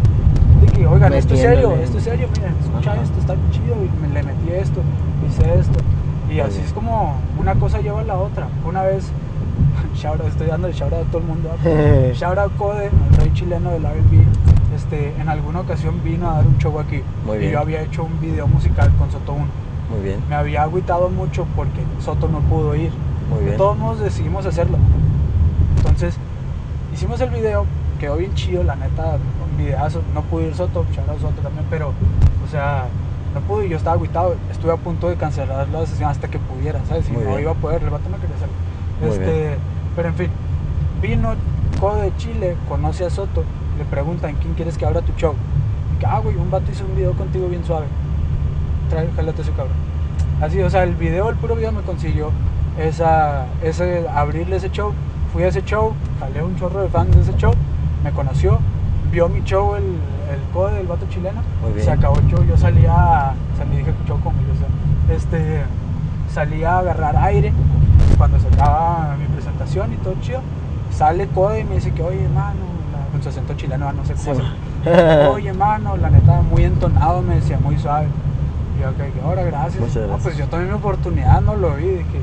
[0.61, 3.03] de que, oigan, esto es serio, esto es serio, miren, escucha Ajá.
[3.03, 4.81] esto, está chido, y me le metí esto,
[5.27, 5.79] hice esto.
[6.31, 8.47] Y así es como una cosa lleva a la otra.
[8.67, 9.11] Una vez,
[9.95, 11.51] shout out, estoy dando el shout out a todo el mundo.
[12.15, 14.25] shout out Code, el rey chileno del R&B.
[14.75, 17.03] Este, en alguna ocasión vino a dar un show aquí.
[17.27, 19.45] Muy y yo había hecho un video musical con Soto 1.
[19.91, 20.23] Muy bien.
[20.29, 22.93] Me había agüitado mucho porque Soto no pudo ir.
[23.29, 23.57] Muy bien.
[23.57, 24.79] todos modos decidimos hacerlo.
[25.79, 26.17] Entonces,
[26.93, 27.67] hicimos el video,
[27.99, 29.19] quedó bien chido, la neta,
[29.51, 30.03] un videazo.
[30.15, 32.87] No pudo ir Soto, out Soto también, pero, o sea,
[33.35, 34.37] no pude y yo estaba agüitado.
[34.51, 37.07] Estuve a punto de cancelar la sesión hasta que pudiera, ¿sabes?
[37.07, 37.43] Si Muy no bien.
[37.43, 38.55] iba a poder, el vato no quería hacerlo.
[39.01, 39.57] Muy Este,
[39.97, 40.31] pero en fin,
[41.03, 41.35] vino
[41.81, 43.43] de Chile, conoce a Soto,
[43.81, 45.35] le preguntan quién quieres que abra tu show.
[45.97, 47.87] Y que, ah, güey, un vato hizo un video contigo bien suave.
[48.91, 49.75] Trae, jálate ese cabrón.
[50.43, 52.31] Así, o sea, el video, el puro video me consiguió
[52.79, 54.93] esa, ese, abrirle ese show.
[55.33, 57.53] Fui a ese show, jalé un chorro de fans de ese show,
[58.03, 58.59] me conoció,
[59.13, 61.85] vio mi show, el, el code del vato chileno, Muy bien.
[61.85, 65.63] se acabó el show, yo salía, salí, dije show conmigo, o sea, este,
[66.35, 67.53] salía a agarrar aire
[68.19, 70.41] cuando se acaba mi presentación y todo chido.
[70.91, 72.80] Sale code y me dice que, oye, hermano, la-
[73.21, 74.91] con su acento chileno, no sé cómo Sí.
[75.31, 78.07] Oye, mano, la neta, muy entonado, me decía, muy suave.
[78.79, 79.79] Y yo, ok, ahora gracias.
[79.81, 80.23] Muchas No, gracias.
[80.23, 81.85] pues yo tomé mi oportunidad, no lo vi.
[81.85, 82.21] Dije,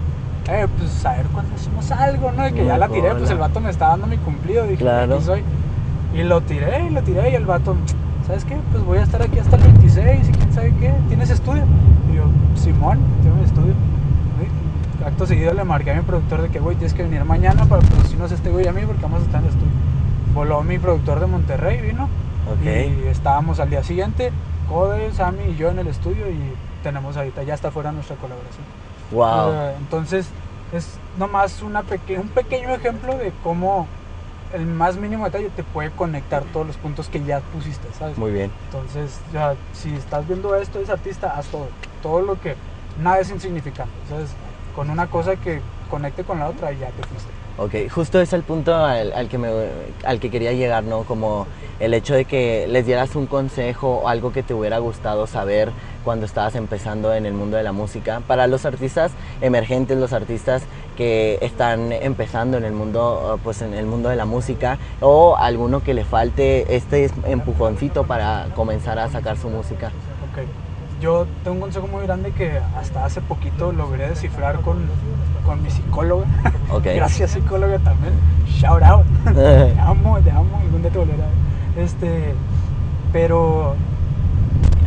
[0.49, 2.47] eh, pues a ver cuándo hacemos algo, ¿no?
[2.47, 4.63] Y que ya la tiré, pues el vato me está dando mi cumplido.
[4.63, 5.15] Dije, Claro.
[5.15, 5.43] aquí soy.
[6.15, 7.75] Y lo tiré, y lo tiré, y el vato,
[8.25, 8.57] ¿sabes qué?
[8.71, 10.93] Pues voy a estar aquí hasta el 26, y quién sabe qué.
[11.09, 11.63] ¿Tienes estudio?
[12.11, 12.23] Y yo,
[12.55, 13.73] Simón, tengo mi estudio.
[14.99, 17.65] Y Acto seguido le marqué a mi productor de que, güey, tienes que venir mañana
[17.65, 19.71] para producirnos este güey a mí porque vamos a estar en el estudio.
[20.37, 22.03] Voló mi productor de Monterrey, vino.
[22.03, 22.63] Ok.
[22.63, 24.31] Y estábamos al día siguiente,
[24.69, 28.63] Code, Sammy y yo en el estudio y tenemos ahorita, ya está fuera nuestra colaboración.
[29.09, 29.51] Wow.
[29.51, 30.29] Eh, entonces,
[30.73, 33.87] es nomás una peque- un pequeño ejemplo de cómo
[34.53, 38.15] el más mínimo detalle te puede conectar todos los puntos que ya pusiste, ¿sabes?
[38.15, 38.51] Muy bien.
[38.65, 41.67] Entonces, ya, si estás viendo esto, es artista, haz todo.
[42.03, 42.55] Todo lo que,
[43.01, 44.29] nada es insignificante, ¿sabes?
[44.75, 47.31] Con una cosa que conecte con la otra y ya te fuiste.
[47.59, 49.49] Ok, justo es el punto al, que me,
[50.05, 51.03] al que quería llegar, ¿no?
[51.03, 51.47] Como
[51.79, 55.71] el hecho de que les dieras un consejo o algo que te hubiera gustado saber
[56.03, 58.21] cuando estabas empezando en el mundo de la música.
[58.27, 60.63] Para los artistas emergentes, los artistas
[60.95, 65.35] que están empezando en el mundo, eh, pues en el mundo de la música, o
[65.35, 69.87] alguno que le falte este empujoncito para comenzar a sacar su música.
[70.31, 70.45] Ok.
[71.01, 74.87] Yo tengo un consejo muy grande que hasta hace poquito logré descifrar con,
[75.47, 76.25] con mi psicóloga.
[76.83, 78.13] Gracias psicóloga también.
[78.47, 79.05] Shout out.
[79.33, 80.59] te amo, te amo.
[80.61, 81.23] Algún día te volveré.
[81.77, 82.35] Este,
[83.13, 83.75] pero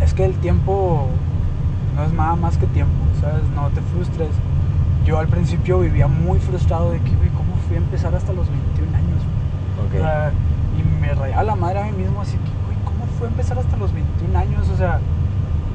[0.03, 1.09] es que el tiempo
[1.97, 3.43] no es nada más que tiempo, ¿sabes?
[3.57, 4.29] No te frustres.
[5.05, 8.49] Yo al principio vivía muy frustrado de que, güey, ¿cómo fui a empezar hasta los
[8.51, 9.23] 21 años?
[9.87, 9.95] Ok.
[9.95, 10.33] O sea,
[10.79, 13.59] y me rayaba la madre a mí mismo así que, güey, ¿cómo fue a empezar
[13.59, 14.69] hasta los 21 años?
[14.69, 15.01] O sea,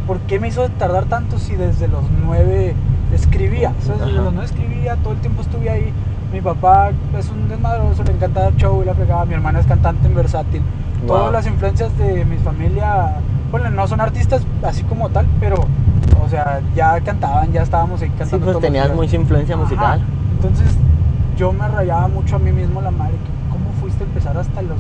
[0.06, 2.76] ¿por qué me hizo tardar tanto si desde los 9
[3.14, 4.02] escribía, ¿sabes?
[4.02, 4.12] Ajá.
[4.12, 5.94] Yo no escribía, todo el tiempo estuve ahí.
[6.34, 9.26] Mi papá es un desmadroso, le encanta dar show y la pegaba.
[9.26, 10.62] Mi hermana es cantante en versátil.
[11.02, 11.08] Wow.
[11.18, 13.16] Todas las influencias de mi familia,
[13.52, 15.56] bueno, no son artistas así como tal, pero,
[16.24, 18.38] o sea, ya cantaban, ya estábamos ahí cantando.
[18.38, 19.64] Sí, pues todos tenías mucha influencia Ajá.
[19.64, 20.02] musical.
[20.36, 20.76] Entonces,
[21.38, 23.14] yo me rayaba mucho a mí mismo la madre.
[23.52, 24.78] ¿Cómo fuiste a empezar hasta los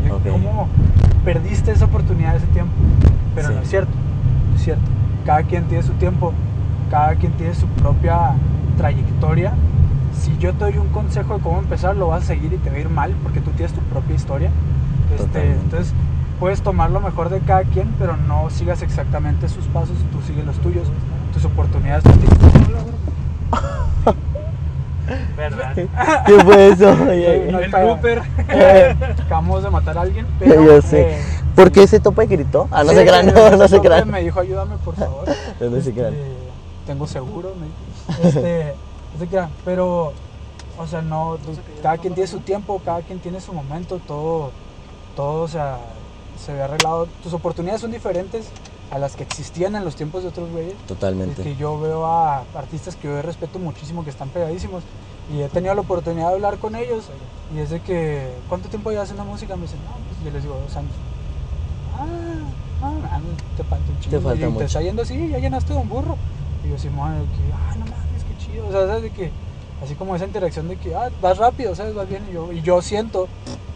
[0.00, 0.16] 21?
[0.16, 0.22] Ok.
[0.32, 0.68] ¿Cómo
[1.24, 2.72] perdiste esa oportunidad ese tiempo?
[3.34, 3.54] Pero Sí.
[3.54, 3.92] no es cierto,
[4.50, 4.82] no es cierto.
[5.26, 6.32] Cada quien tiene su tiempo,
[6.90, 8.32] cada quien tiene su propia
[8.76, 9.52] trayectoria.
[10.20, 12.70] Si yo te doy un consejo de cómo empezar, lo vas a seguir y te
[12.70, 14.50] va a ir mal porque tú tienes tu propia historia.
[15.18, 15.92] Este, entonces,
[16.38, 20.44] puedes tomar lo mejor de cada quien, pero no sigas exactamente sus pasos, tú sigues
[20.44, 20.88] los tuyos,
[21.32, 22.04] tus oportunidades.
[25.36, 25.74] ¿Verdad?
[26.26, 26.94] ¿Qué fue eso?
[27.50, 27.84] No El pedo.
[27.96, 28.22] blooper.
[28.48, 30.62] Eh, acabamos de matar a alguien, pero.
[30.64, 31.12] Yo sé.
[31.12, 31.18] eh,
[31.56, 32.68] ¿Por qué ese tope gritó?
[32.70, 34.08] Ah, no sí, se crean, no, no se crean.
[34.10, 35.24] Me dijo, ayúdame, por favor.
[35.60, 36.14] No, no se crean.
[36.14, 36.49] Este,
[36.84, 37.66] Tengo seguro, me.
[38.22, 38.76] Este,
[39.28, 40.12] crean, pero,
[40.78, 41.52] o sea, no, tú-
[41.82, 44.52] cada quien tiene su tiempo, cada quien tiene su momento, todo,
[45.14, 45.78] todo, o sea,
[46.36, 47.06] se ve arreglado.
[47.22, 48.50] Tus oportunidades son diferentes
[48.90, 50.74] a las que existían en los tiempos de otros güeyes.
[50.86, 51.42] Totalmente.
[51.42, 54.82] Este, yo veo a artistas que yo respeto muchísimo, que están pegadísimos,
[55.32, 57.10] y he tenido la oportunidad de hablar con ellos,
[57.54, 59.54] y es de que, ¿cuánto tiempo llevas haciendo música?
[59.56, 60.92] Me dicen, no, pues yo les digo, dos años.
[61.98, 62.38] Ah,
[62.82, 63.20] ah,
[63.56, 64.20] te falta un chingo.
[64.20, 64.58] falta y mucho.
[64.58, 66.16] te está yendo así, ya llenaste de un burro.
[66.64, 68.66] Y yo, Simón, de que, ah, no mames, qué chido.
[68.66, 69.02] O sea, ¿sabes?
[69.02, 69.30] De que,
[69.82, 71.94] así como esa interacción de que, ah, vas rápido, ¿sabes?
[71.94, 72.26] Vas bien.
[72.28, 73.28] Y yo, y yo siento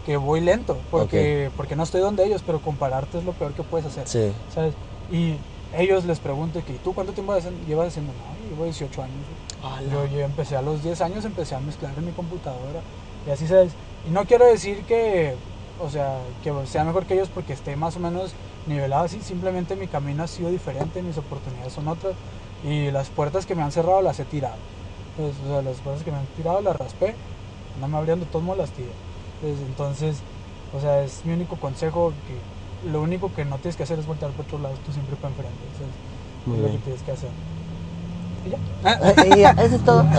[0.05, 3.63] que voy lento, porque, porque no estoy donde ellos, pero compararte es lo peor que
[3.63, 4.07] puedes hacer.
[4.07, 4.31] Sí.
[4.53, 4.75] ¿sabes?
[5.11, 5.35] Y
[5.77, 7.35] ellos les pregunto que ¿tú cuánto tiempo
[7.67, 8.13] llevas haciendo?
[8.13, 9.15] No, yo llevo 18 años.
[9.61, 9.89] güey".
[9.89, 12.81] Yo, yo empecé a los 10 años, empecé a mezclar en mi computadora
[13.27, 13.71] y así sabes.
[14.07, 15.35] Y no quiero decir que,
[15.79, 18.31] o sea, que sea mejor que ellos porque esté más o menos
[18.67, 22.13] nivelado así, simplemente mi camino ha sido diferente, mis oportunidades son otras
[22.65, 24.55] y las puertas que me han cerrado las he tirado.
[25.17, 27.15] Pues, o sea, las puertas que me han tirado las raspé,
[27.79, 28.89] no me abriendo todos modos las tiré.
[29.41, 30.17] Pues, entonces,
[30.75, 34.05] o sea, es mi único consejo que lo único que no tienes que hacer es
[34.05, 35.55] voltear por otro lado, tú siempre para enfrente.
[36.45, 37.29] Muy es lo que tienes que hacer.
[38.45, 39.55] Y ya.
[39.55, 40.05] Ya, eso es todo.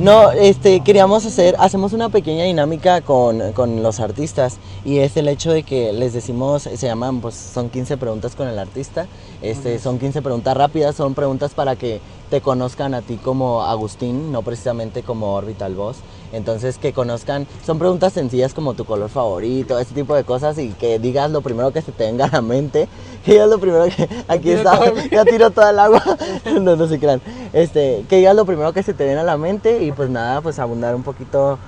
[0.00, 5.28] No, este, queríamos hacer, hacemos una pequeña dinámica con, con los artistas y es el
[5.28, 9.06] hecho de que les decimos, se llaman, pues son 15 preguntas con el artista,
[9.50, 14.32] este, son 15 preguntas rápidas, son preguntas para que te conozcan a ti como Agustín,
[14.32, 15.98] no precisamente como Orbital Boss.
[16.32, 20.70] Entonces, que conozcan, son preguntas sencillas como tu color favorito, ese tipo de cosas y
[20.70, 22.88] que digas lo primero que se te venga a la mente.
[23.24, 24.06] Que digas lo primero que.
[24.28, 24.78] Aquí está,
[25.10, 26.02] ya tiro toda el agua.
[26.60, 27.22] no, no se crean.
[27.54, 30.42] Este, que digas lo primero que se te viene a la mente y pues nada,
[30.42, 31.58] pues abundar un poquito.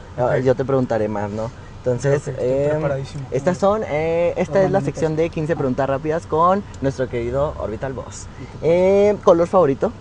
[0.44, 1.50] Yo te preguntaré más, ¿no?
[1.86, 3.24] Entonces, eh, preparadísimo.
[3.30, 7.92] estas son, eh, esta es la sección de 15 preguntas rápidas con nuestro querido Orbital
[7.92, 8.26] Boss.
[8.60, 9.92] Eh, ¿Color favorito?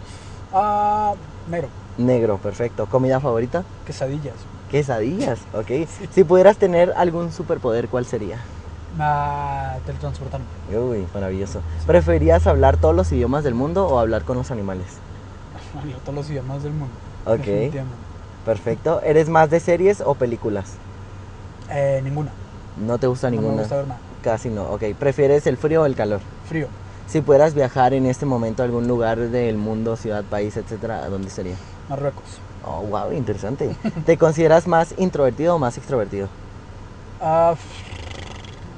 [0.52, 1.14] Ah,
[1.48, 1.68] mero,
[2.00, 2.88] Negro, perfecto.
[2.88, 3.64] ¿Comida favorita?
[3.86, 4.34] quesadillas.
[4.72, 5.88] Quesadillas, ok.
[6.12, 8.40] Si pudieras tener algún superpoder, ¿cuál sería?
[9.00, 10.46] Ah, teletransportarme.
[10.76, 11.62] Uy, maravilloso.
[11.86, 14.88] ¿Preferirías hablar todos los idiomas del mundo o hablar con los animales?
[15.78, 16.96] Hablo todos los idiomas del mundo.
[17.26, 17.76] Ok.
[18.44, 19.02] Perfecto.
[19.04, 20.78] ¿Eres más de series o películas?
[21.72, 22.32] Eh, ninguna.
[22.78, 23.56] No te gusta No ninguna.
[23.56, 24.00] me gusta ver nada.
[24.24, 24.64] Casi no.
[24.72, 24.84] Ok.
[25.00, 26.22] ¿Prefieres el frío o el calor?
[26.50, 26.68] Frío.
[27.08, 31.10] Si pudieras viajar en este momento a algún lugar del mundo, ciudad, país, etcétera, ¿a
[31.10, 31.56] dónde sería?
[31.90, 32.24] Marruecos.
[32.66, 33.76] Oh, wow, interesante.
[34.06, 36.28] ¿Te consideras más introvertido o más extrovertido?
[37.22, 37.60] F-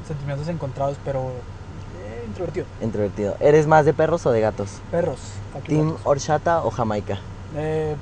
[0.08, 1.32] sentimientos encontrados, pero
[2.04, 2.66] eh, introvertido.
[2.82, 3.36] Introvertido.
[3.40, 4.70] ¿Eres más de perros o de gatos?
[4.92, 5.20] Perros.
[5.66, 6.02] ¿Team gatos.
[6.06, 7.20] horchata o jamaica?
[7.56, 7.96] Eh,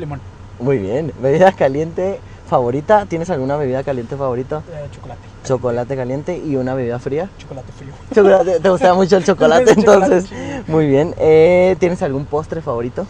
[0.00, 0.20] limón.
[0.60, 1.12] Muy bien.
[1.22, 3.06] ¿Bebida caliente favorita?
[3.06, 4.62] ¿Tienes alguna bebida caliente favorita?
[4.68, 5.20] Eh, chocolate.
[5.44, 7.30] Chocolate caliente y una bebida fría.
[7.38, 7.94] Chocolate frío.
[8.14, 10.26] Chocolate, ¿Te gusta mucho el chocolate entonces?
[10.26, 10.34] sí.
[10.66, 11.14] Muy bien.
[11.18, 13.06] Eh, ¿Tienes algún postre favorito?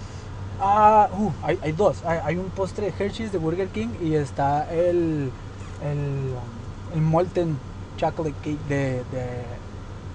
[0.61, 2.05] Ah, uh, hay, hay dos.
[2.05, 5.33] Hay, hay un postre de Hershey's de Burger King y está el,
[5.81, 7.61] el, um, el Molten
[7.97, 9.61] Chocolate Cake de, de,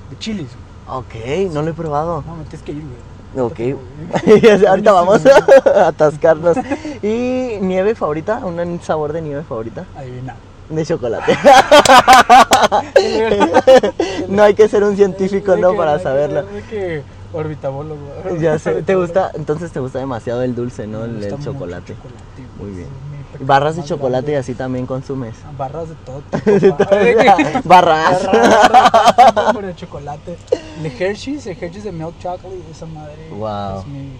[0.09, 0.57] de Chili's.
[0.85, 1.15] Ok,
[1.51, 2.21] no lo he probado.
[2.23, 3.12] No, me tienes que ir, güey.
[3.35, 3.59] Ok.
[4.67, 6.57] Ahorita vamos a atascarnos.
[7.01, 8.45] ¿Y nieve favorita?
[8.45, 9.85] ¿Un sabor de nieve favorita?
[9.95, 10.35] Adivina.
[10.69, 11.37] De chocolate.
[14.29, 15.75] no hay que ser un científico, ¿no?
[15.75, 16.45] Para saberlo.
[17.33, 17.99] orbitabólogo.
[18.39, 18.81] Ya sé.
[18.85, 19.31] ¿Te gusta?
[19.33, 21.03] Entonces te gusta demasiado el dulce, ¿no?
[21.03, 21.95] El, chocolate.
[22.59, 23.12] Muy bien.
[23.39, 25.35] Barras de chocolate y así también consumes.
[25.57, 26.21] Barras de todo
[26.59, 26.77] tipo.
[27.63, 28.23] Barras.
[28.23, 30.37] Barras por el chocolate.
[30.83, 33.29] El Hershey's, el Hershey's de Milk Chocolate, esa madre.
[33.31, 33.79] Wow.
[33.79, 34.13] Es mi, mi-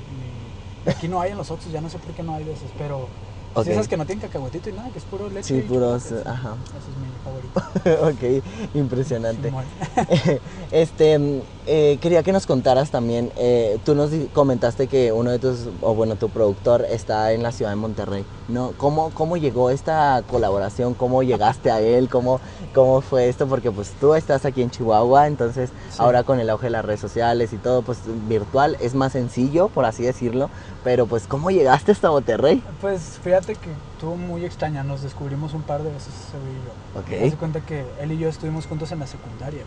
[0.86, 2.70] Aquí no hay en los otros, ya no sé por qué no hay de esos,
[2.78, 3.08] pero.
[3.56, 3.66] Ok.
[3.66, 5.44] Sí, esas que no tienen cacahuetito y nada, que es puro leche.
[5.56, 6.56] Sí, puros, ajá.
[6.66, 8.42] Ese es mi favorito.
[8.42, 9.54] ok, impresionante.
[10.72, 15.70] Este, eh, quería que nos contaras también, eh, tú nos comentaste que uno de tus,
[15.82, 18.74] o bueno, tu productor está en la ciudad de Monterrey, ¿no?
[18.78, 20.94] ¿Cómo, cómo llegó esta colaboración?
[20.94, 22.10] ¿Cómo llegaste a él?
[22.10, 22.42] ¿Cómo,
[22.74, 23.48] ¿Cómo fue esto?
[23.48, 27.00] Porque pues tú estás aquí en Chihuahua, entonces ahora con el auge de las redes
[27.00, 30.50] sociales y todo, pues virtual es más sencillo, por así decirlo,
[30.84, 32.64] pero pues ¿cómo llegaste hasta Monterrey?
[32.82, 37.00] Pues fíjate que estuvo muy extraña, nos descubrimos un par de veces ese y yo.
[37.00, 37.32] Ok.
[37.32, 39.62] De cuenta que él y yo estuvimos juntos en la secundaria.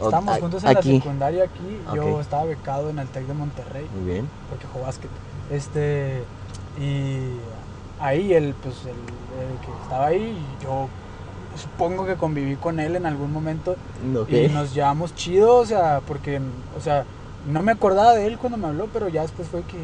[0.00, 0.92] O- Estábamos juntos en aquí.
[0.92, 3.86] la secundaria aquí, yo estaba becado en el TEC de Monterrey.
[3.94, 4.28] Muy bien.
[4.48, 5.10] porque jugó básquet.
[5.50, 6.22] Este,
[6.80, 7.30] y
[8.00, 10.88] ahí él, pues, el, el que estaba ahí, yo
[11.56, 13.76] supongo que conviví con él en algún momento
[14.46, 16.40] y nos llevamos chido, o sea, porque,
[16.78, 17.04] o sea,
[17.50, 19.76] no me acordaba de él cuando me habló, pero ya después fue que,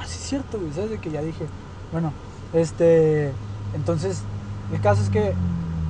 [0.00, 0.90] ah, sí es cierto, güey, ¿sabes?
[0.90, 1.44] De que ya dije,
[1.92, 2.12] bueno,
[2.54, 3.32] este,
[3.74, 4.22] entonces,
[4.72, 5.34] el caso es que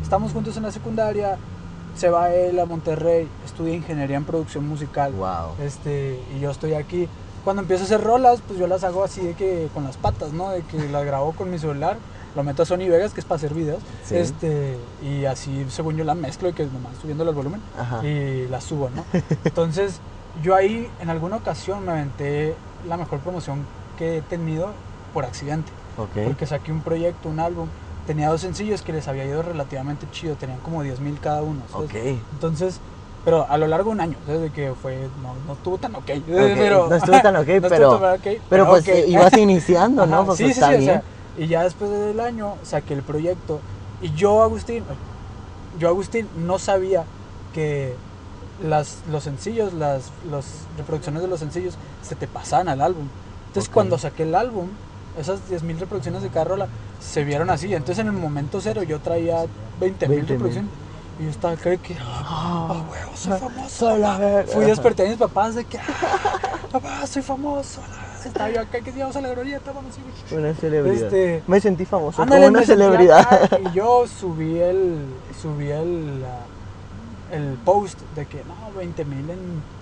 [0.03, 1.39] estamos juntos en la secundaria,
[1.97, 5.13] se va él a Monterrey, estudia ingeniería en producción musical.
[5.13, 5.65] Wow.
[5.65, 7.09] Este, y yo estoy aquí.
[7.45, 10.33] Cuando empiezo a hacer rolas, pues yo las hago así de que con las patas,
[10.33, 10.51] ¿no?
[10.51, 11.97] De que las grabo con mi celular,
[12.35, 13.83] lo meto a Sony Vegas, que es para hacer videos.
[14.05, 14.17] Sí.
[14.17, 18.05] Este, y así según yo la mezclo y que nomás subiéndole el volumen Ajá.
[18.05, 19.05] y la subo, ¿no?
[19.45, 20.01] Entonces,
[20.43, 22.55] yo ahí en alguna ocasión me aventé
[22.87, 23.65] la mejor promoción
[23.97, 24.73] que he tenido
[25.15, 25.71] por accidente.
[25.97, 26.25] Ok.
[26.27, 27.69] Porque saqué un proyecto, un álbum.
[28.07, 31.61] Tenía dos sencillos que les había ido relativamente chido, tenían como 10 mil cada uno.
[31.73, 31.91] ¿sabes?
[31.91, 31.97] Ok.
[32.35, 32.79] Entonces,
[33.25, 36.03] pero a lo largo de un año, desde que fue, no, no estuvo tan ok.
[36.03, 38.89] Ok, Pero, no estuvo tan ok, no pero- tan ok, Pero pues ok.
[38.91, 40.25] eh, ibas iniciando, ¿no?
[40.25, 40.91] Pues sí, sí, está sí, o bien.
[40.91, 41.03] sea,
[41.39, 43.61] y ya después del año saqué el proyecto
[44.01, 44.85] y yo, Agustín,
[45.79, 47.05] yo, Agustín, no sabía
[47.53, 47.95] que
[48.63, 50.47] las, los sencillos, las los
[50.79, 53.07] reproducciones de los sencillos se te pasaban al álbum.
[53.49, 54.69] Entonces cuando saqué el álbum,
[55.19, 56.69] esas 10.000 reproducciones de cada rola
[57.01, 57.73] se vieron así.
[57.75, 60.29] Entonces en el momento cero yo traía 20.000 20,000.
[60.29, 60.71] reproducciones.
[61.19, 63.97] Y yo estaba de que, ah, huevo, soy famoso.
[63.97, 64.45] la.
[64.47, 66.39] Fui desperté a mis papás de que, ah,
[66.73, 67.81] papá, soy famoso.
[67.89, 70.39] la- Estaba yo acá que si vamos a la glorieta, vamos a ir.
[70.39, 71.05] Una celebridad.
[71.07, 73.51] Este- Me sentí famoso Ándale, como una celebridad.
[73.73, 75.07] Y yo subí el,
[75.41, 76.23] subí el,
[77.33, 79.39] el post de que no, 20 mil en,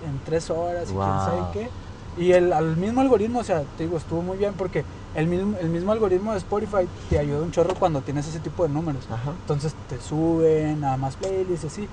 [0.07, 1.51] en tres horas y quién sabe Wow.
[1.53, 1.69] qué.
[2.17, 4.85] Y el al mismo algoritmo, o sea, te digo, estuvo muy bien porque
[5.15, 8.63] el mismo, el mismo algoritmo de Spotify te ayuda un chorro cuando tienes ese tipo
[8.63, 9.05] de números.
[9.11, 9.31] Ajá.
[9.41, 11.87] Entonces te suben a más playlists así.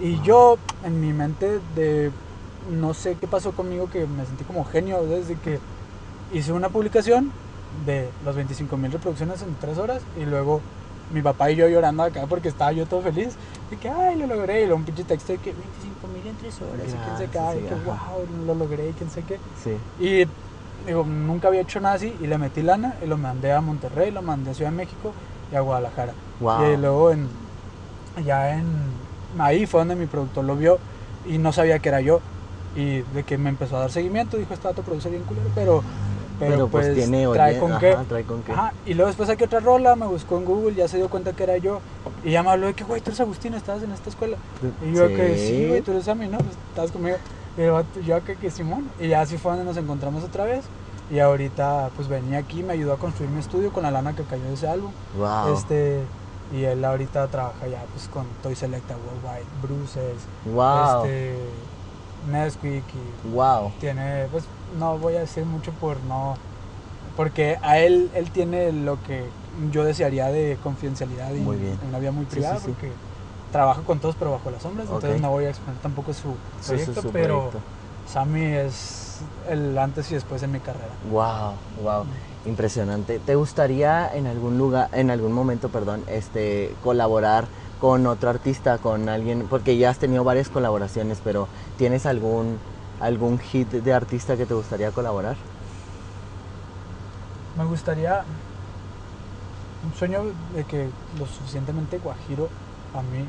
[0.00, 2.10] Y yo, en mi mente, de
[2.70, 5.58] no sé qué pasó conmigo, que me sentí como genio desde que
[6.32, 7.32] hice una publicación
[7.86, 10.60] de las 25 mil reproducciones en tres horas y luego
[11.12, 13.34] mi papá y yo llorando acá porque estaba yo todo feliz.
[13.70, 14.62] Y que, ay, lo logré.
[14.62, 16.86] Y luego un pinche texto de que 25 mil en tres horas.
[16.86, 19.38] y quién Gracias, ay, sí, que wow, lo logré y quién sé qué.
[19.62, 19.76] Sí.
[20.02, 20.26] Y
[20.86, 24.10] digo, nunca había hecho nada así y le metí lana y lo mandé a Monterrey,
[24.10, 25.12] lo mandé a Ciudad de México
[25.52, 26.12] y a Guadalajara.
[26.40, 26.72] Wow.
[26.72, 27.28] Y luego en,
[28.24, 28.66] ya en,
[29.38, 30.78] ahí fue donde mi productor lo vio
[31.28, 32.20] y no sabía que era yo.
[32.76, 35.82] Y de que me empezó a dar seguimiento, dijo, este dato produce bien culero, pero,
[36.38, 37.96] pero, Pero, pues, pues, tiene trae oye- con ajá, qué.
[38.08, 38.52] trae con qué.
[38.52, 41.32] Ajá, y luego después saqué otra rola, me buscó en Google, ya se dio cuenta
[41.32, 41.80] que era yo.
[42.24, 44.36] Y ya me habló de que, güey, tú eres Agustín, estabas en esta escuela.
[44.86, 46.38] Y yo que sí, güey, tú eres a mí, ¿no?
[46.38, 47.16] Pues estabas conmigo.
[47.56, 48.88] Y yo que, que Simón.
[49.00, 50.64] Y ya así fue donde nos encontramos otra vez.
[51.10, 54.22] Y ahorita pues venía aquí, me ayudó a construir mi estudio con la lana que
[54.24, 54.92] cayó de ese álbum.
[55.16, 55.54] Wow.
[55.54, 56.00] Este,
[56.54, 60.16] y él ahorita trabaja ya pues con Toy Selecta Worldwide, Bruces,
[60.54, 61.04] wow.
[61.04, 61.34] este,
[62.30, 62.84] Nesquik
[63.24, 63.72] y wow.
[63.80, 64.44] tiene, pues
[64.76, 66.34] no voy a decir mucho por no,
[67.16, 69.30] porque a él, él tiene lo que
[69.70, 71.78] yo desearía de confidencialidad y Muy bien.
[71.88, 72.70] una vida muy privada sí, sí.
[72.70, 72.92] porque
[73.50, 77.02] trabaja con todos pero bajo las sombras, entonces no voy a exponer tampoco su proyecto,
[77.02, 77.62] su pero proyecto.
[78.06, 80.94] Sammy es el antes y después en mi carrera.
[81.10, 82.06] Wow, wow,
[82.46, 83.18] impresionante.
[83.18, 87.48] ¿Te gustaría en algún lugar, en algún momento, perdón, este, colaborar
[87.78, 92.58] con otro artista, con alguien, porque ya has tenido varias colaboraciones, pero ¿tienes algún
[93.00, 95.36] algún hit de artista que te gustaría colaborar?
[97.54, 98.24] Me gustaría
[99.82, 100.24] un sueño
[100.54, 102.48] de que lo suficientemente guajiro
[102.92, 103.24] a mí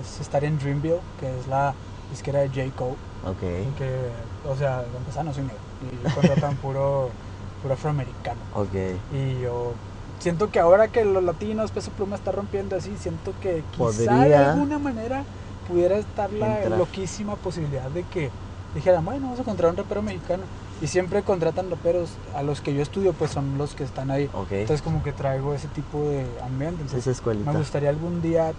[0.00, 1.74] es estar en Dreamville, que es la
[2.08, 2.74] disquera de J.
[2.74, 2.96] Cole.
[3.22, 3.42] Ok,
[3.74, 7.10] Que, o sea, empezar no soy negro y contratan puro,
[7.60, 8.40] puro afroamericano.
[8.50, 8.74] ok,
[9.08, 9.82] Y yo
[10.18, 14.36] siento que ahora que los latinos, Peso Pluma está rompiendo así, siento que quizá de
[14.36, 15.28] alguna manera
[15.62, 16.78] pudiera estar la entrar.
[16.78, 18.34] loquísima posibilidad de que
[18.74, 20.44] dijeran, bueno, vamos a contratar un rapero mexicano.
[20.82, 24.30] Y siempre contratan raperos a los que yo estudio, pues son los que están ahí.
[24.50, 26.76] Entonces como que traigo ese tipo de ambiente.
[26.82, 27.52] Entonces, Esa escuelita.
[27.52, 28.52] me gustaría algún día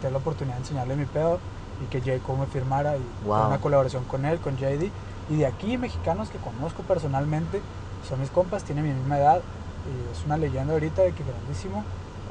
[0.00, 1.38] tener la oportunidad de enseñarle mi pedo
[1.82, 2.22] y que J.
[2.24, 3.48] Cole me firmara y Wow.
[3.48, 4.90] una colaboración con él, con JD.
[5.30, 7.60] Y de aquí, mexicanos que conozco personalmente,
[8.08, 9.40] son mis compas, tienen mi misma edad.
[9.40, 11.82] Y es una leyenda ahorita de que grandísimo.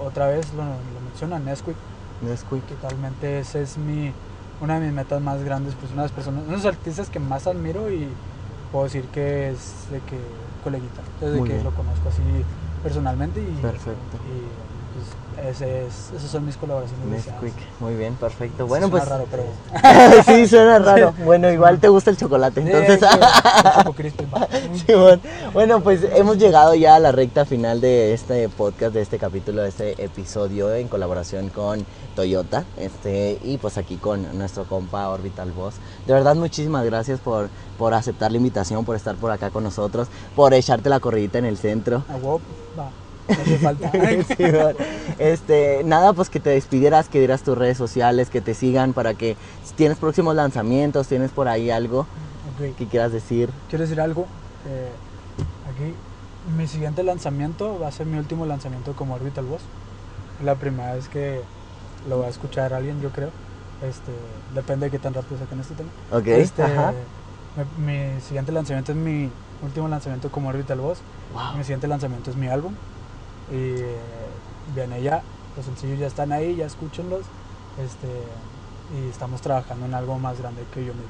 [0.01, 1.75] Otra vez lo, lo menciona Nesquik,
[2.21, 2.63] No es quick.
[2.67, 4.13] totalmente ese es mi,
[4.61, 7.09] una de mis metas más grandes, pues una de las personas, uno de los artistas
[7.09, 8.07] que más admiro y
[8.71, 10.17] puedo decir que es de que
[10.63, 11.63] coleguita, desde Muy que bien.
[11.65, 12.21] lo conozco así
[12.83, 14.17] personalmente y, Perfecto.
[14.27, 14.68] y
[15.47, 17.05] ese es, esas son mis colaboraciones.
[17.07, 17.53] Nesquik.
[17.79, 18.63] Muy bien, perfecto.
[18.63, 19.09] Sí Bueno, suena pues.
[19.09, 21.13] raro, pero sí, suena raro.
[21.23, 22.99] Bueno, igual te gusta el chocolate, entonces.
[22.99, 24.83] Sí.
[24.87, 25.21] Simón.
[25.53, 29.61] Bueno, pues hemos llegado ya a la recta final de este podcast, de este capítulo,
[29.61, 31.85] de este episodio en colaboración con
[32.15, 32.65] Toyota.
[32.77, 35.75] Este, y pues aquí con nuestro compa Orbital Boss.
[36.05, 40.07] De verdad, muchísimas gracias por, por aceptar la invitación, por estar por acá con nosotros,
[40.35, 42.03] por echarte la corridita en el centro.
[42.09, 42.17] A
[43.33, 43.91] hace falta.
[45.19, 49.13] Este, nada, pues que te despidieras, que dieras tus redes sociales, que te sigan para
[49.15, 52.05] que si tienes próximos lanzamientos, tienes por ahí algo
[52.77, 53.49] que quieras decir.
[53.69, 54.25] Quiero decir algo.
[54.67, 54.89] eh,
[55.73, 55.93] aquí,
[56.57, 59.61] mi siguiente lanzamiento va a ser mi último lanzamiento como Orbital Boss.
[60.43, 61.41] La primera vez que
[62.07, 63.29] lo va a escuchar alguien, yo creo.
[63.81, 64.11] Este,
[64.55, 65.89] depende de qué tan rápido saquen este tema.
[66.11, 66.93] Ok, Este, ajá.
[67.77, 69.29] mi, mi siguiente lanzamiento es mi
[69.63, 70.99] último lanzamiento como Orbital Boss.
[71.33, 71.57] Wow.
[71.57, 72.73] Mi siguiente lanzamiento es mi álbum.
[73.51, 73.97] Y eh,
[74.75, 75.21] viene ya.
[75.55, 77.21] Los sencillos ya están ahí, ya escúchenlos.
[77.77, 78.07] Este,
[78.95, 81.09] y estamos trabajando en algo más grande que yo mismo.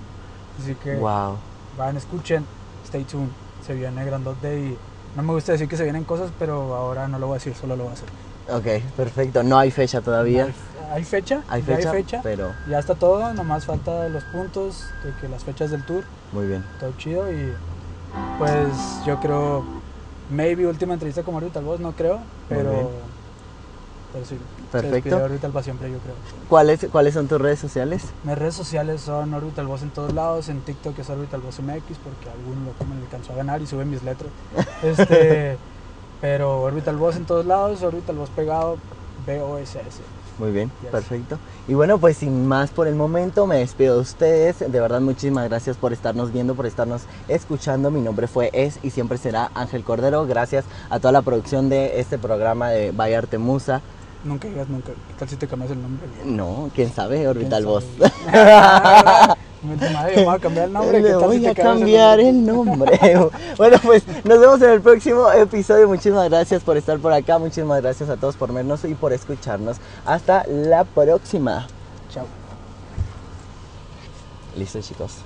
[0.61, 1.37] Así que Wow.
[1.77, 2.45] vayan, escuchen,
[2.85, 3.29] stay tuned.
[3.65, 4.77] Se viene grandote y
[5.15, 7.53] no me gusta decir que se vienen cosas, pero ahora no lo voy a decir,
[7.55, 8.09] solo lo voy a hacer.
[8.51, 9.43] Ok, perfecto.
[9.43, 10.45] No hay fecha todavía.
[10.45, 10.53] Hay,
[10.91, 12.19] hay fecha, Hay fecha, hay fecha.
[12.23, 16.47] pero Ya está todo, nomás falta los puntos, de que las fechas del tour, muy
[16.47, 16.63] bien.
[16.79, 17.53] todo chido y
[18.39, 18.69] pues
[19.05, 19.63] yo creo,
[20.29, 22.91] maybe última entrevista como Orbital Boss, no creo, pero,
[24.27, 24.37] sí.
[24.71, 25.17] Perfecto.
[25.17, 26.15] Se Orbital para siempre, yo creo.
[26.47, 28.05] ¿Cuáles, ¿Cuáles son tus redes sociales?
[28.23, 31.97] Mis redes sociales son Orbital Boss en todos lados, en TikTok es Orbital Boss MX
[32.03, 34.31] porque algún loco me alcanzó a ganar y sube mis letras.
[34.83, 35.57] Este,
[36.21, 38.77] pero Orbital Boss en todos lados, Orbital Boss pegado,
[39.25, 40.01] B-O-S-S.
[40.39, 40.91] Muy bien, Yes.
[40.91, 41.37] perfecto.
[41.67, 44.59] Y bueno, pues sin más por el momento, me despido de ustedes.
[44.59, 47.91] De verdad, muchísimas gracias por estarnos viendo, por estarnos escuchando.
[47.91, 50.25] Mi nombre fue, es y siempre será Ángel Cordero.
[50.25, 53.81] Gracias a toda la producción de este programa de Bayarte Musa.
[54.23, 56.05] Nunca digas nunca, ¿qué tal si te cambias el nombre?
[56.25, 57.85] No, quién sabe, Orbital ¿Quién Voz.
[59.61, 60.97] madre, voy a cambiar el nombre.
[60.97, 62.99] ¿qué Le tal si voy a cambiar el nombre.
[63.57, 65.87] bueno, pues nos vemos en el próximo episodio.
[65.87, 67.37] Muchísimas gracias por estar por acá.
[67.37, 69.77] Muchísimas gracias a todos por vernos y por escucharnos.
[70.05, 71.67] Hasta la próxima.
[72.11, 72.25] Chao.
[74.57, 75.19] Listo, chicos.